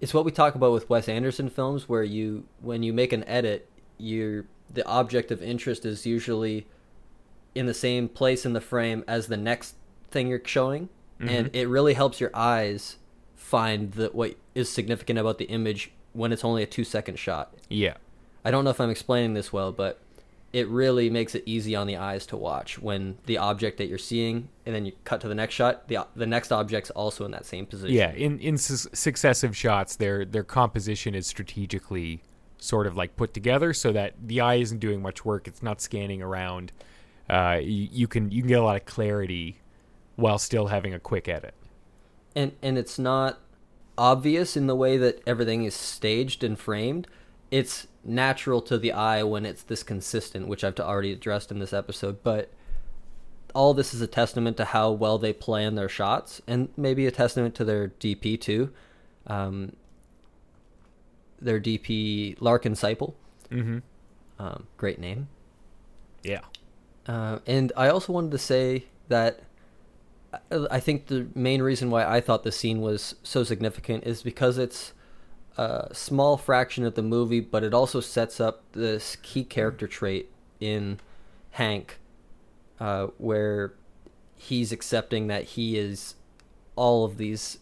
[0.00, 3.24] it's what we talk about with Wes Anderson films, where you when you make an
[3.24, 3.68] edit,
[3.98, 6.66] you the object of interest is usually
[7.54, 9.74] in the same place in the frame as the next
[10.10, 11.54] thing you're showing, and mm-hmm.
[11.54, 12.96] it really helps your eyes
[13.34, 17.54] find the what is significant about the image when it's only a two second shot.
[17.68, 17.94] Yeah.
[18.44, 20.00] I don't know if I'm explaining this well, but
[20.52, 23.98] it really makes it easy on the eyes to watch when the object that you're
[23.98, 25.86] seeing, and then you cut to the next shot.
[25.88, 27.94] the The next object's also in that same position.
[27.94, 28.12] Yeah.
[28.12, 32.22] In in su- successive shots, their their composition is strategically
[32.58, 35.46] sort of like put together so that the eye isn't doing much work.
[35.48, 36.72] It's not scanning around.
[37.28, 39.60] Uh, you, you can you can get a lot of clarity
[40.16, 41.54] while still having a quick edit.
[42.34, 43.38] and and it's not
[43.96, 47.06] obvious in the way that everything is staged and framed.
[47.50, 51.72] It's natural to the eye when it's this consistent, which I've already addressed in this
[51.72, 52.22] episode.
[52.22, 52.50] But
[53.54, 57.10] all this is a testament to how well they plan their shots, and maybe a
[57.10, 58.72] testament to their DP too.
[59.26, 59.74] Um,
[61.40, 63.14] their DP Larkin Seiple,
[63.50, 63.78] Mm-hmm.
[64.38, 65.28] um, great name.
[66.22, 66.40] Yeah.
[67.06, 69.40] Uh, and I also wanted to say that
[70.32, 74.22] I- I think the main reason why I thought the scene was so significant is
[74.22, 74.92] because it's
[75.56, 80.30] a small fraction of the movie, but it also sets up this key character trait
[80.60, 81.00] in
[81.52, 81.98] Hank,
[82.78, 83.74] uh, where
[84.36, 86.14] he's accepting that he is
[86.76, 87.58] all of these,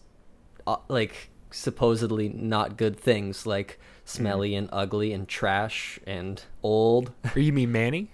[0.67, 7.11] uh, like supposedly not good things, like smelly and ugly and trash and old.
[7.35, 8.11] Or you mean Manny?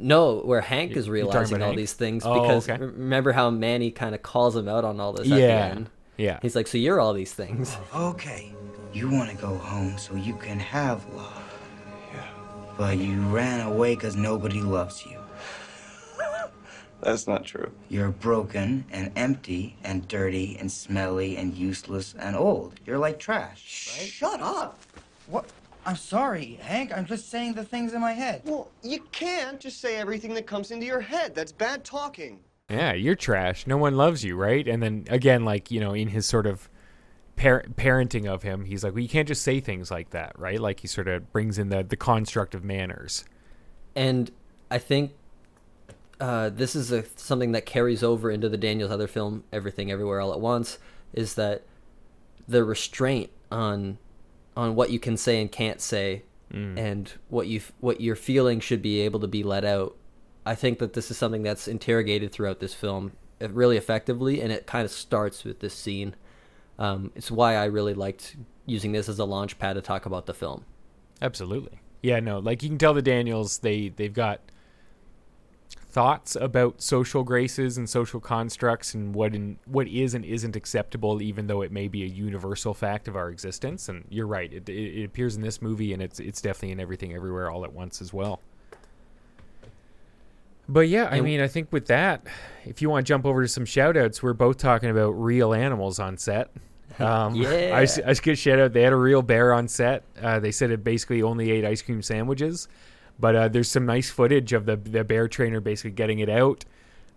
[0.00, 1.76] No, where Hank is you're talking realizing all Hank?
[1.78, 2.80] these things Oh, because okay.
[2.82, 5.90] remember how Manny kind of calls him out on all this at the end.
[6.18, 6.38] Yeah.
[6.42, 8.52] He's like, "So you're all these things." okay.
[8.92, 11.44] You want to go home so you can have love.
[12.12, 12.26] Yeah.
[12.76, 15.18] But you ran away because nobody loves you.
[17.00, 17.70] That's not true.
[17.88, 22.74] You're broken and empty and dirty and smelly and useless and old.
[22.84, 24.08] You're like trash, right?
[24.08, 24.80] Shut up.
[25.28, 25.46] What?
[25.86, 26.96] I'm sorry, Hank.
[26.96, 28.42] I'm just saying the things in my head.
[28.44, 31.34] Well, you can't just say everything that comes into your head.
[31.34, 32.40] That's bad talking.
[32.70, 33.66] Yeah, you're trash.
[33.66, 34.66] No one loves you, right?
[34.68, 36.68] And then again, like you know, in his sort of
[37.36, 40.60] par- parenting of him, he's like, well, you can't just say things like that, right?
[40.60, 43.24] Like he sort of brings in the the construct of manners.
[43.96, 44.30] And
[44.70, 45.12] I think
[46.20, 50.20] uh, this is a, something that carries over into the Daniels other film, Everything Everywhere
[50.20, 50.78] All at Once,
[51.14, 51.62] is that
[52.46, 53.98] the restraint on
[54.56, 56.78] on what you can say and can't say, Mm.
[56.78, 59.94] and what you what your feeling should be able to be let out.
[60.48, 64.50] I think that this is something that's interrogated throughout this film uh, really effectively, and
[64.50, 66.16] it kind of starts with this scene.
[66.78, 68.34] Um, it's why I really liked
[68.64, 70.64] using this as a launch pad to talk about the film.
[71.20, 71.80] Absolutely.
[72.02, 74.40] Yeah, no, like you can tell the Daniels they they've got
[75.90, 81.20] thoughts about social graces and social constructs and what in what is and isn't acceptable
[81.20, 84.68] even though it may be a universal fact of our existence and you're right it,
[84.68, 87.72] it, it appears in this movie and it's it's definitely in everything everywhere all at
[87.72, 88.38] once as well
[90.68, 92.26] but yeah i mean i think with that
[92.64, 95.54] if you want to jump over to some shout outs we're both talking about real
[95.54, 96.50] animals on set
[97.00, 97.72] um, Yeah.
[97.74, 98.72] I, just- I just get a shout out.
[98.72, 100.02] They had a real bear on set.
[100.20, 102.66] Uh, they said it basically only ate ice cream sandwiches,
[103.20, 106.64] but uh, there's some nice footage of the the bear trainer basically getting it out,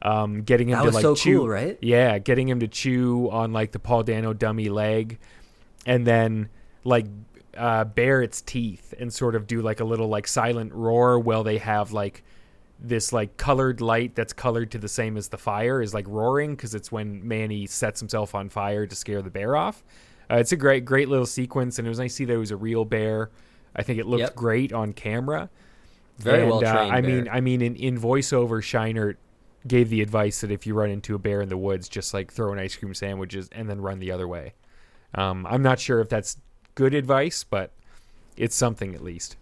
[0.04, 1.40] um, getting him That to was like so chew.
[1.40, 1.80] cool, right?
[1.82, 5.18] Yeah, getting him to chew on like the Paul Dano dummy leg,
[5.88, 6.50] and then
[6.84, 7.08] like
[7.58, 11.44] uh, bare its teeth and sort of do like a little like silent roar while
[11.44, 12.24] they have like
[12.82, 16.56] this like colored light that's colored to the same as the fire is like roaring
[16.56, 19.84] because it's when Manny sets himself on fire to scare the bear off.
[20.30, 22.38] Uh, it's a great, great little sequence, and it was nice to see that it
[22.38, 23.30] was a real bear.
[23.76, 24.36] I think it looked Yep.
[24.36, 25.50] great on camera.
[26.18, 27.30] Very And, well uh, trained I mean.
[27.32, 29.16] I mean, in, in voiceover, Scheinert
[29.68, 32.32] gave the advice that if you run into a bear in the woods, just like
[32.32, 34.54] throw an ice cream sandwiches and then run the other way.
[35.14, 36.38] Um, I'm not sure if that's
[36.76, 37.72] good advice, but
[38.38, 39.36] it's something at least.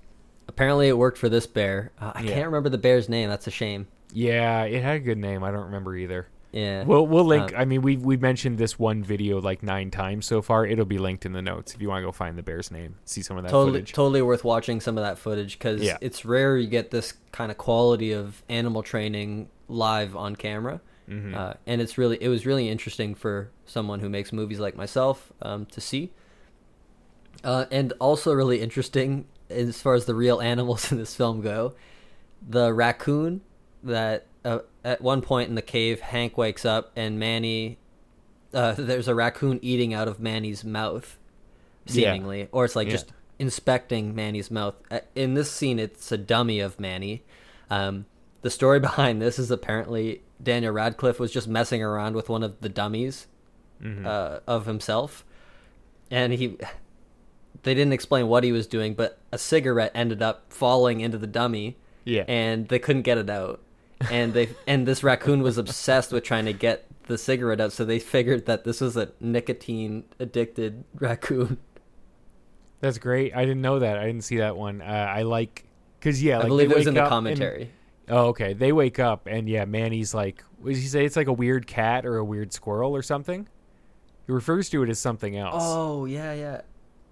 [0.49, 1.91] Apparently, it worked for this bear.
[2.01, 2.33] Uh, I Yeah.
[2.33, 3.29] can't remember the bear's name.
[3.29, 3.87] That's a shame.
[4.11, 5.43] Yeah, it had a good name.
[5.43, 6.27] I don't remember either.
[6.51, 6.83] Yeah.
[6.83, 7.53] We'll we'll link.
[7.53, 10.65] Um, I mean, we we mentioned this one video like nine times so far.
[10.65, 12.95] It'll be linked in the notes if you want to go find the bear's name,
[13.05, 13.93] see some of that totally, footage.
[13.93, 15.97] totally worth watching some of that footage because Yeah.
[16.01, 21.35] it's rare you get this kind of quality of animal training live on camera, Mm-hmm.
[21.35, 25.31] uh, and it's really it was really interesting for someone who makes movies like myself
[25.43, 26.09] um, to see,
[27.43, 31.73] uh, and also really interesting as far as the real animals in this film go.
[32.47, 33.41] The raccoon
[33.83, 37.77] that uh, at one point in the cave, Hank wakes up and Manny.
[38.53, 41.17] Uh, there's a raccoon eating out of Manny's mouth,
[41.85, 41.93] Yeah.
[42.13, 42.93] seemingly, or it's like Yeah.
[42.93, 44.75] just inspecting Manny's mouth.
[45.15, 47.23] In this scene, it's a dummy of Manny.
[47.69, 48.05] Um,
[48.41, 52.59] the story behind this is apparently Daniel Radcliffe was just messing around with one of
[52.61, 53.27] the dummies
[53.81, 54.05] Mm-hmm.
[54.05, 55.23] uh, of himself,
[56.11, 56.57] and he.
[57.63, 61.27] They didn't explain what he was doing, but a cigarette ended up falling into the
[61.27, 62.23] dummy, Yeah.
[62.27, 63.61] and they couldn't get it out.
[64.09, 67.83] And they and this raccoon was obsessed with trying to get the cigarette out, so
[67.85, 71.57] they figured that this was a nicotine addicted raccoon.
[72.81, 73.35] That's great.
[73.35, 73.97] I didn't know that.
[73.97, 74.81] I didn't see that one.
[74.81, 75.65] Uh, I like
[75.99, 77.71] because yeah, like I believe it was in the up and- commentary.
[78.07, 78.53] oh, okay.
[78.53, 81.03] They wake up and yeah, Manny's like, what did he say?
[81.03, 83.47] It's like a weird cat or a weird squirrel or something.
[84.27, 85.61] He refers to it as something else.
[85.65, 86.61] Oh yeah, yeah.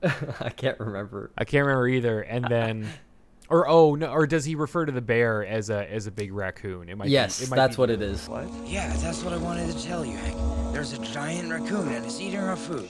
[0.39, 1.31] I can't remember.
[1.37, 2.21] I can't remember either.
[2.21, 2.87] And then,
[3.49, 6.31] or oh no, or does he refer to the bear as a as a big
[6.33, 6.89] raccoon?
[6.89, 7.07] It might.
[7.09, 8.27] Yes, be, it might that's be- what it is.
[8.29, 8.47] What?
[8.65, 10.37] Yeah, that's what I wanted to tell you, Hank.
[10.73, 12.87] There's a giant raccoon and it's eating our food.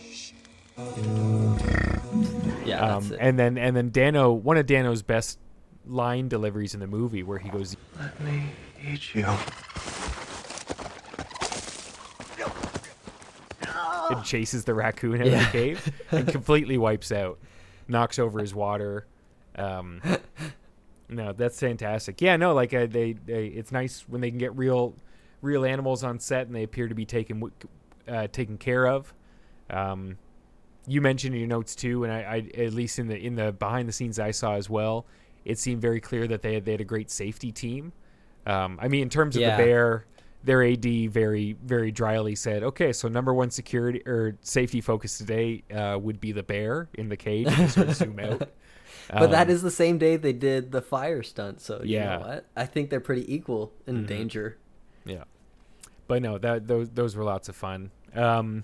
[2.65, 3.17] Yeah, that's Um, it.
[3.19, 5.39] and then and then Dano, one of Dano's best
[5.85, 8.43] line deliveries in the movie, where he goes, Let me
[8.85, 9.25] eat you.
[14.09, 15.45] And chases the raccoon out Yeah.
[15.45, 17.39] of the cave and completely wipes out,
[17.87, 19.05] knocks over his water.
[19.55, 20.01] Um,
[21.09, 22.21] no, that's fantastic.
[22.21, 24.93] Yeah, no, like uh, they, they, it's nice when they can get real,
[25.41, 27.51] real animals on set and they appear to be taken,
[28.07, 29.13] uh, taken care of.
[29.69, 30.17] Um,
[30.85, 32.19] you mentioned in your notes too, and I,
[32.55, 35.05] I at least in the in the behind the scenes I saw as well,
[35.43, 37.91] it seemed very clear that they had, they had a great safety team.
[38.45, 39.57] Um, I mean, in terms of Yeah.
[39.57, 40.05] the bear,
[40.43, 45.63] their AD very very dryly said, "Okay, so number one security or safety focus today
[45.73, 48.39] uh, would be the bear in the cage." Sort of zoom out.
[49.11, 52.17] but that Um, is the same day they did the fire stunt, so you Yeah.
[52.17, 52.45] know what?
[52.55, 54.07] I think they're pretty equal in Mhm.
[54.07, 54.57] danger.
[55.05, 55.23] Yeah,
[56.07, 57.91] but no, that those those were lots of fun.
[58.13, 58.63] Um,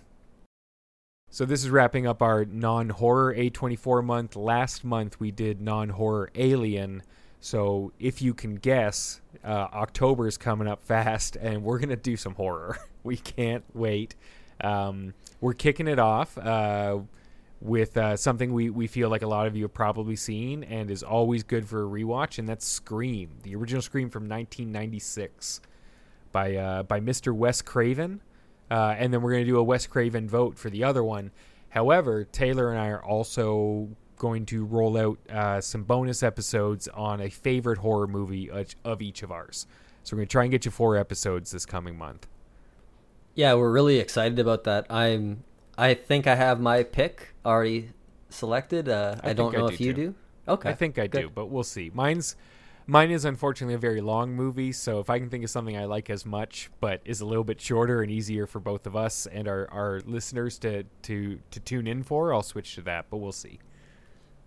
[1.29, 4.35] so this is wrapping up our non-horror A24 month.
[4.35, 7.01] Last month we did non-horror Alien.
[7.43, 12.15] So if you can guess, uh, October is coming up fast, and we're gonna do
[12.15, 12.77] some horror.
[13.03, 14.15] we can't wait.
[14.61, 16.99] Um, we're kicking it off uh,
[17.59, 20.89] with uh, something we, we feel like a lot of you have probably seen and
[20.89, 25.59] is always good for a rewatch, and that's Scream, the original Scream from 1996
[26.31, 27.35] by uh, by Mr.
[27.35, 28.21] Wes Craven.
[28.71, 31.31] Uh, and then we're going to do a Wes Craven vote for the other one.
[31.67, 33.89] However, Taylor and I are also
[34.23, 38.49] going to roll out uh, some bonus episodes on a favorite horror movie
[38.85, 39.67] of each of ours.
[40.03, 42.25] So we're going to try and get you four episodes this coming month.
[43.35, 44.85] Yeah, we're really excited about that.
[44.89, 45.43] I'm.
[45.77, 47.89] I think I have my pick already
[48.29, 48.87] selected.
[48.87, 50.01] Uh, I, I don't know I do if you too.
[50.07, 50.15] do.
[50.47, 51.21] Okay, I think I Good.
[51.21, 51.91] do, but we'll see.
[51.93, 52.37] Mine's
[52.87, 55.83] mine is unfortunately a very long movie, so if I can think of something I
[55.85, 59.25] like as much, but is a little bit shorter and easier for both of us
[59.25, 63.07] and our, our listeners to, to to tune in for, I'll switch to that.
[63.09, 63.59] But we'll see.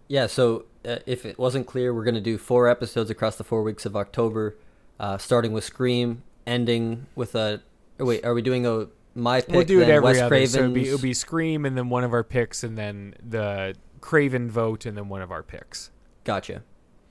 [0.09, 0.26] Yeah.
[0.26, 3.62] So uh, if it wasn't clear, we're going to do four episodes across the four
[3.62, 4.57] weeks of October,
[5.00, 7.62] uh, starting with Scream, ending with a
[7.98, 9.54] wait, are we doing a my pick?
[9.54, 10.28] We'll do it every Wes other.
[10.28, 10.52] Craven's...
[10.52, 13.74] So it'll be, it'll be Scream, and then one of our picks, and then the
[14.00, 15.90] Craven vote, and then one of our picks.
[16.24, 16.62] Gotcha.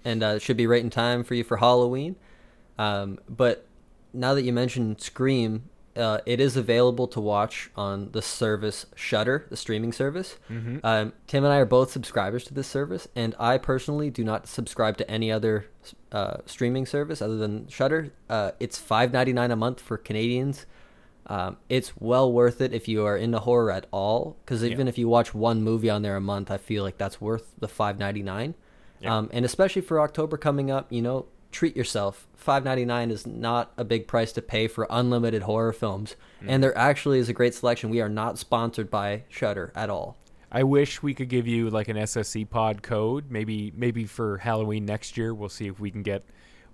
[0.04, 2.16] And uh, it should be right in time for you for Halloween.
[2.78, 3.66] Um, but
[4.14, 9.46] now that you mentioned Scream, uh, it is available to watch on the service Shudder,
[9.50, 10.38] the streaming service.
[10.50, 10.80] Mm-hmm.
[10.84, 14.48] Um, Tim and I are both subscribers to this service, and I personally do not
[14.48, 15.68] subscribe to any other
[16.12, 18.12] uh, streaming service other than Shudder.
[18.30, 20.66] Uh, it's five ninety nine a month for Canadians.
[21.28, 24.38] Um, it's well worth it if you are into horror at all.
[24.46, 24.89] Because even yeah.
[24.89, 27.68] if you watch one movie on there a month, I feel like that's worth the
[27.68, 28.54] five ninety nine.
[29.00, 29.18] Yeah.
[29.18, 31.26] Um, and especially for October coming up, you know,
[31.56, 32.28] treat yourself.
[32.36, 36.47] Five ninety nine is not a big price to pay for unlimited horror films, mm.
[36.49, 37.89] and there actually is a great selection.
[37.89, 40.18] We are not sponsored by Shudder at all.
[40.51, 44.86] I wish we could give you like an SSC pod code, maybe maybe for Halloween
[44.86, 45.34] next year.
[45.34, 46.26] We'll see if we can get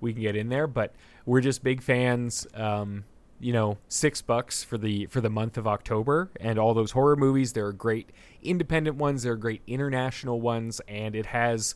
[0.02, 2.48] we can get in there, but we're just big fans.
[2.56, 3.06] Um,
[3.40, 7.16] you know six bucks for the for the month of October and all those horror
[7.16, 7.54] movies.
[7.54, 8.12] There are great
[8.42, 9.24] independent ones.
[9.24, 11.76] There are great international ones, and it has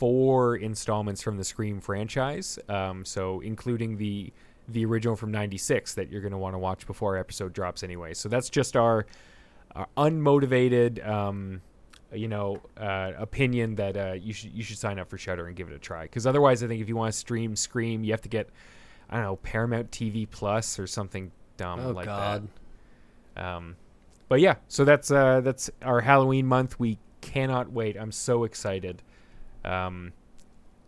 [0.00, 2.58] four installments from the Scream franchise.
[2.68, 4.32] Um, so including the
[4.66, 7.82] the original from '96 that you're going to want to watch before our episode drops
[7.82, 8.14] anyway.
[8.14, 9.06] So that's just our,
[9.76, 11.06] our unmotivated.
[11.06, 11.60] Um,
[12.12, 15.54] you know, uh, opinion that uh, you should you should sign up for Shudder and
[15.54, 16.02] give it a try.
[16.02, 18.48] Because otherwise, I think if you want to stream Scream, you have to get
[19.10, 22.48] I don't know Paramount TV Plus or something dumb oh, like God.
[23.36, 23.44] that.
[23.44, 23.76] Um,
[24.28, 26.80] but yeah, so that's uh, that's our Halloween month.
[26.80, 27.96] We cannot wait.
[27.96, 29.02] I'm so excited.
[29.64, 30.12] Um,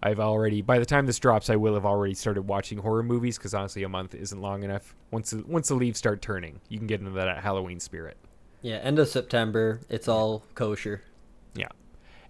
[0.03, 3.39] I've already by the time this drops, I will have already started watching horror movies
[3.39, 4.95] because honestly, a month isn't long enough.
[5.11, 8.17] Once the, once the leaves start turning, you can get into that Halloween spirit.
[8.63, 11.03] Yeah, end of September, it's all kosher.
[11.55, 11.69] Yeah.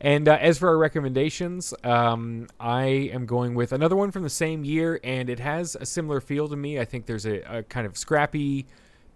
[0.01, 4.30] And uh, as for our recommendations, um, I am going with another one from the
[4.30, 6.80] same year, and it has a similar feel to me.
[6.80, 8.66] I think there's a, a kind of scrappy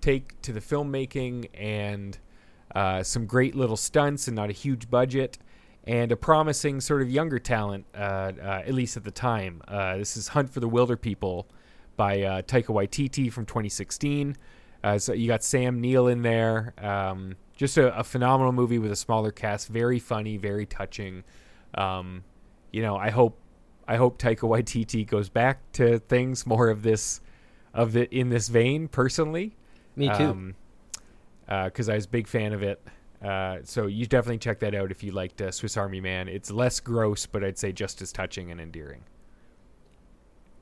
[0.00, 2.16] take to the filmmaking and
[2.74, 5.38] uh, some great little stunts and not a huge budget,
[5.86, 9.62] and a promising sort of younger talent, uh, uh at least at the time.
[9.68, 11.46] Uh, this is Hunt for the Wilderpeople
[11.96, 14.36] by uh, Taika Waititi from 2016.
[14.98, 16.74] so you got Sam Neill in there.
[16.78, 21.24] Um, just a, a, phenomenal movie with a smaller cast, very funny, very touching.
[21.74, 22.22] Um,
[22.70, 23.38] you know, I hope
[23.88, 27.20] I hope Taika Waititi goes back to things more of this
[27.72, 28.88] of it in this vein.
[28.88, 29.56] Personally,
[29.94, 30.54] me too,
[31.46, 32.82] because um, uh, I was a big fan of it.
[33.26, 36.28] Uh, so you definitely check that out if you liked uh, Swiss Army Man.
[36.28, 39.02] It's less gross, but I'd say just as touching and endearing.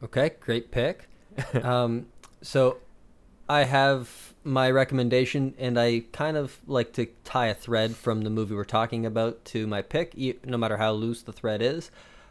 [0.03, 1.09] Okay, great pick.
[1.63, 2.07] um,
[2.41, 2.79] so
[3.49, 8.31] I have my recommendation, and I kind of like to tie a thread from the
[8.31, 11.91] movie we're talking about to my pick, no matter how loose the thread is.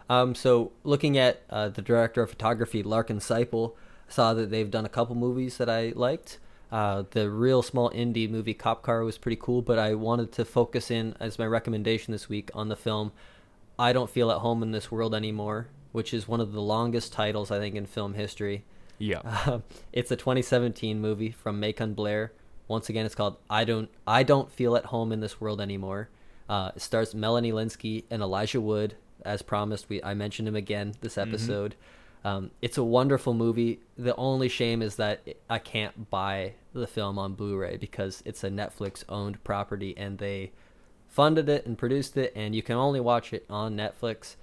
[0.10, 3.74] Um, so, looking at uh, the director of photography, Larkin Seiple,
[4.08, 6.40] saw that they've done a couple movies that I liked.
[6.74, 10.44] Uh, the real small indie movie Cop Car was pretty cool, but I wanted to
[10.44, 13.12] focus in as my recommendation this week on the film
[13.78, 17.14] I Don't Feel at Home in This World Anymore, which is one of the longest
[17.14, 18.66] titles, I think, in film history.
[18.98, 19.22] Yeah.
[19.46, 19.60] Uh,
[19.92, 22.32] it's a 2017 movie from Macon Blair.
[22.68, 26.10] Once again, it's called I Don't I Don't Feel at Home in This World Anymore.
[26.50, 29.90] Uh, it stars Melanie Lynskey and Elijah Wood, as promised.
[29.90, 31.30] We I mentioned him again this mm-hmm.
[31.30, 31.72] episode.
[31.74, 32.03] Mm-hmm.
[32.26, 33.80] Um, it's a wonderful movie.
[33.98, 38.50] The only shame is that I can't buy the film on Blu-ray because it's a
[38.50, 40.52] Netflix-owned property and they
[41.14, 44.36] funded it and produced it, and you can only watch it on Netflix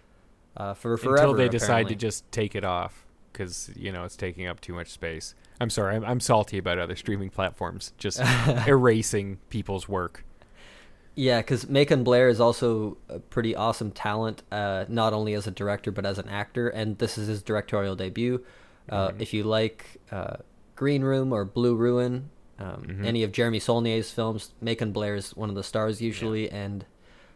[0.57, 1.16] uh, for forever.
[1.16, 4.72] Until they decide to just take it off because you know it's taking up too
[4.72, 5.35] much space.
[5.61, 8.20] I'm sorry, I'm, I'm salty about other streaming platforms just
[8.66, 10.24] erasing people's work.
[11.20, 15.50] Yeah, because Macon Blair is also a pretty awesome talent, uh, not only as a
[15.50, 18.42] director but as an actor, and this is his directorial debut.
[18.88, 19.20] Uh, Mm-hmm.
[19.20, 20.36] If you like uh,
[20.76, 23.04] Green Room or Blue Ruin, um, Mm-hmm.
[23.04, 26.86] any of Jeremy Saulnier's films, Macon Blair is one of the stars usually, and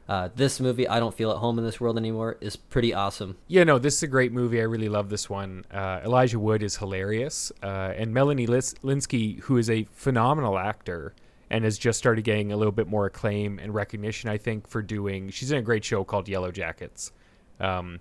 [0.08, 3.36] uh, this movie, I don't feel at home in this world anymore, is pretty awesome.
[3.48, 4.60] Yeah, no, this is a great movie.
[4.60, 5.64] I really love this one.
[5.70, 11.14] Uh, Elijah Wood is hilarious, uh, and Melanie Lis- Lynskey, who is a phenomenal actor
[11.54, 14.82] and has just started getting a little bit more acclaim and recognition, I think, for
[14.82, 15.30] doing.
[15.30, 17.12] She's in a great show called Yellowjackets.
[17.60, 18.00] Um,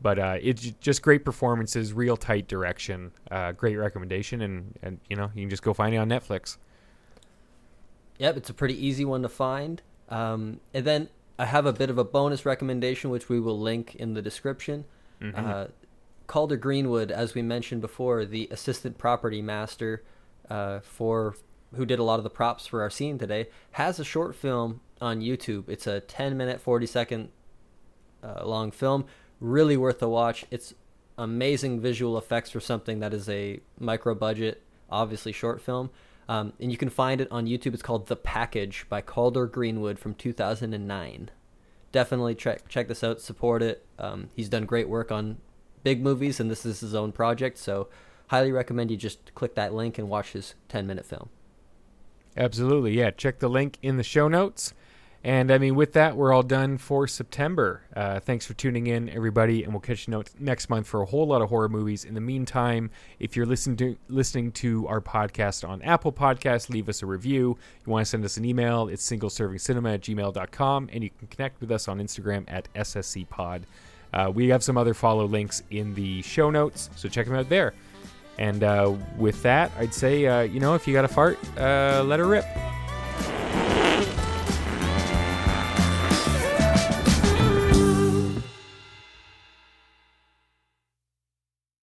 [0.00, 5.16] but uh, it's just great performances, real tight direction, uh, great recommendation, and and you
[5.16, 6.56] know you can just go find it on Netflix.
[8.18, 9.82] Yep, it's a pretty easy one to find.
[10.08, 13.96] Um, and then I have a bit of a bonus recommendation, which we will link
[13.96, 14.84] in the description.
[15.34, 15.66] Uh,
[16.28, 20.04] Calder Greenwood, as we mentioned before, the assistant property master
[20.48, 21.34] uh, for
[21.74, 24.80] who did a lot of the props for our scene today, has a short film
[25.00, 25.68] on YouTube.
[25.68, 27.28] It's a 10 minute, 40 second
[28.22, 29.04] uh, long film.
[29.40, 30.44] Really worth a watch.
[30.50, 30.74] It's
[31.18, 35.90] amazing visual effects for something that is a micro budget, obviously short film.
[36.28, 37.74] Um, and you can find it on YouTube.
[37.74, 41.30] It's called The Package by Calder Greenwood from 2009.
[41.92, 43.20] Definitely check check this out.
[43.20, 43.86] Support it.
[43.98, 45.38] Um, he's done great work on
[45.82, 47.58] big movies, and this is his own project.
[47.58, 47.88] So,
[48.28, 51.28] highly recommend you just click that link and watch his 10 minute film.
[52.36, 53.10] Absolutely, yeah.
[53.10, 54.74] Check the link in the show notes.
[55.26, 57.80] And I mean, with that, we're all done for September.
[57.96, 61.26] Uh, thanks for tuning in, everybody, and we'll catch you next month for a whole
[61.26, 62.04] lot of horror movies.
[62.04, 66.90] In the meantime, if you're listening to listening to our podcast on Apple Podcasts, leave
[66.90, 67.56] us a review.
[67.86, 68.88] You want to send us an email?
[68.88, 73.62] It's singleservingcinema at gmail.com, and you can connect with us on Instagram at SSCPod.
[74.12, 77.48] Uh, we have some other follow links in the show notes, so check them out
[77.48, 77.72] there.
[78.38, 82.02] And uh, with that, I'd say, uh, you know, if you got a fart, uh,
[82.04, 82.44] let her rip.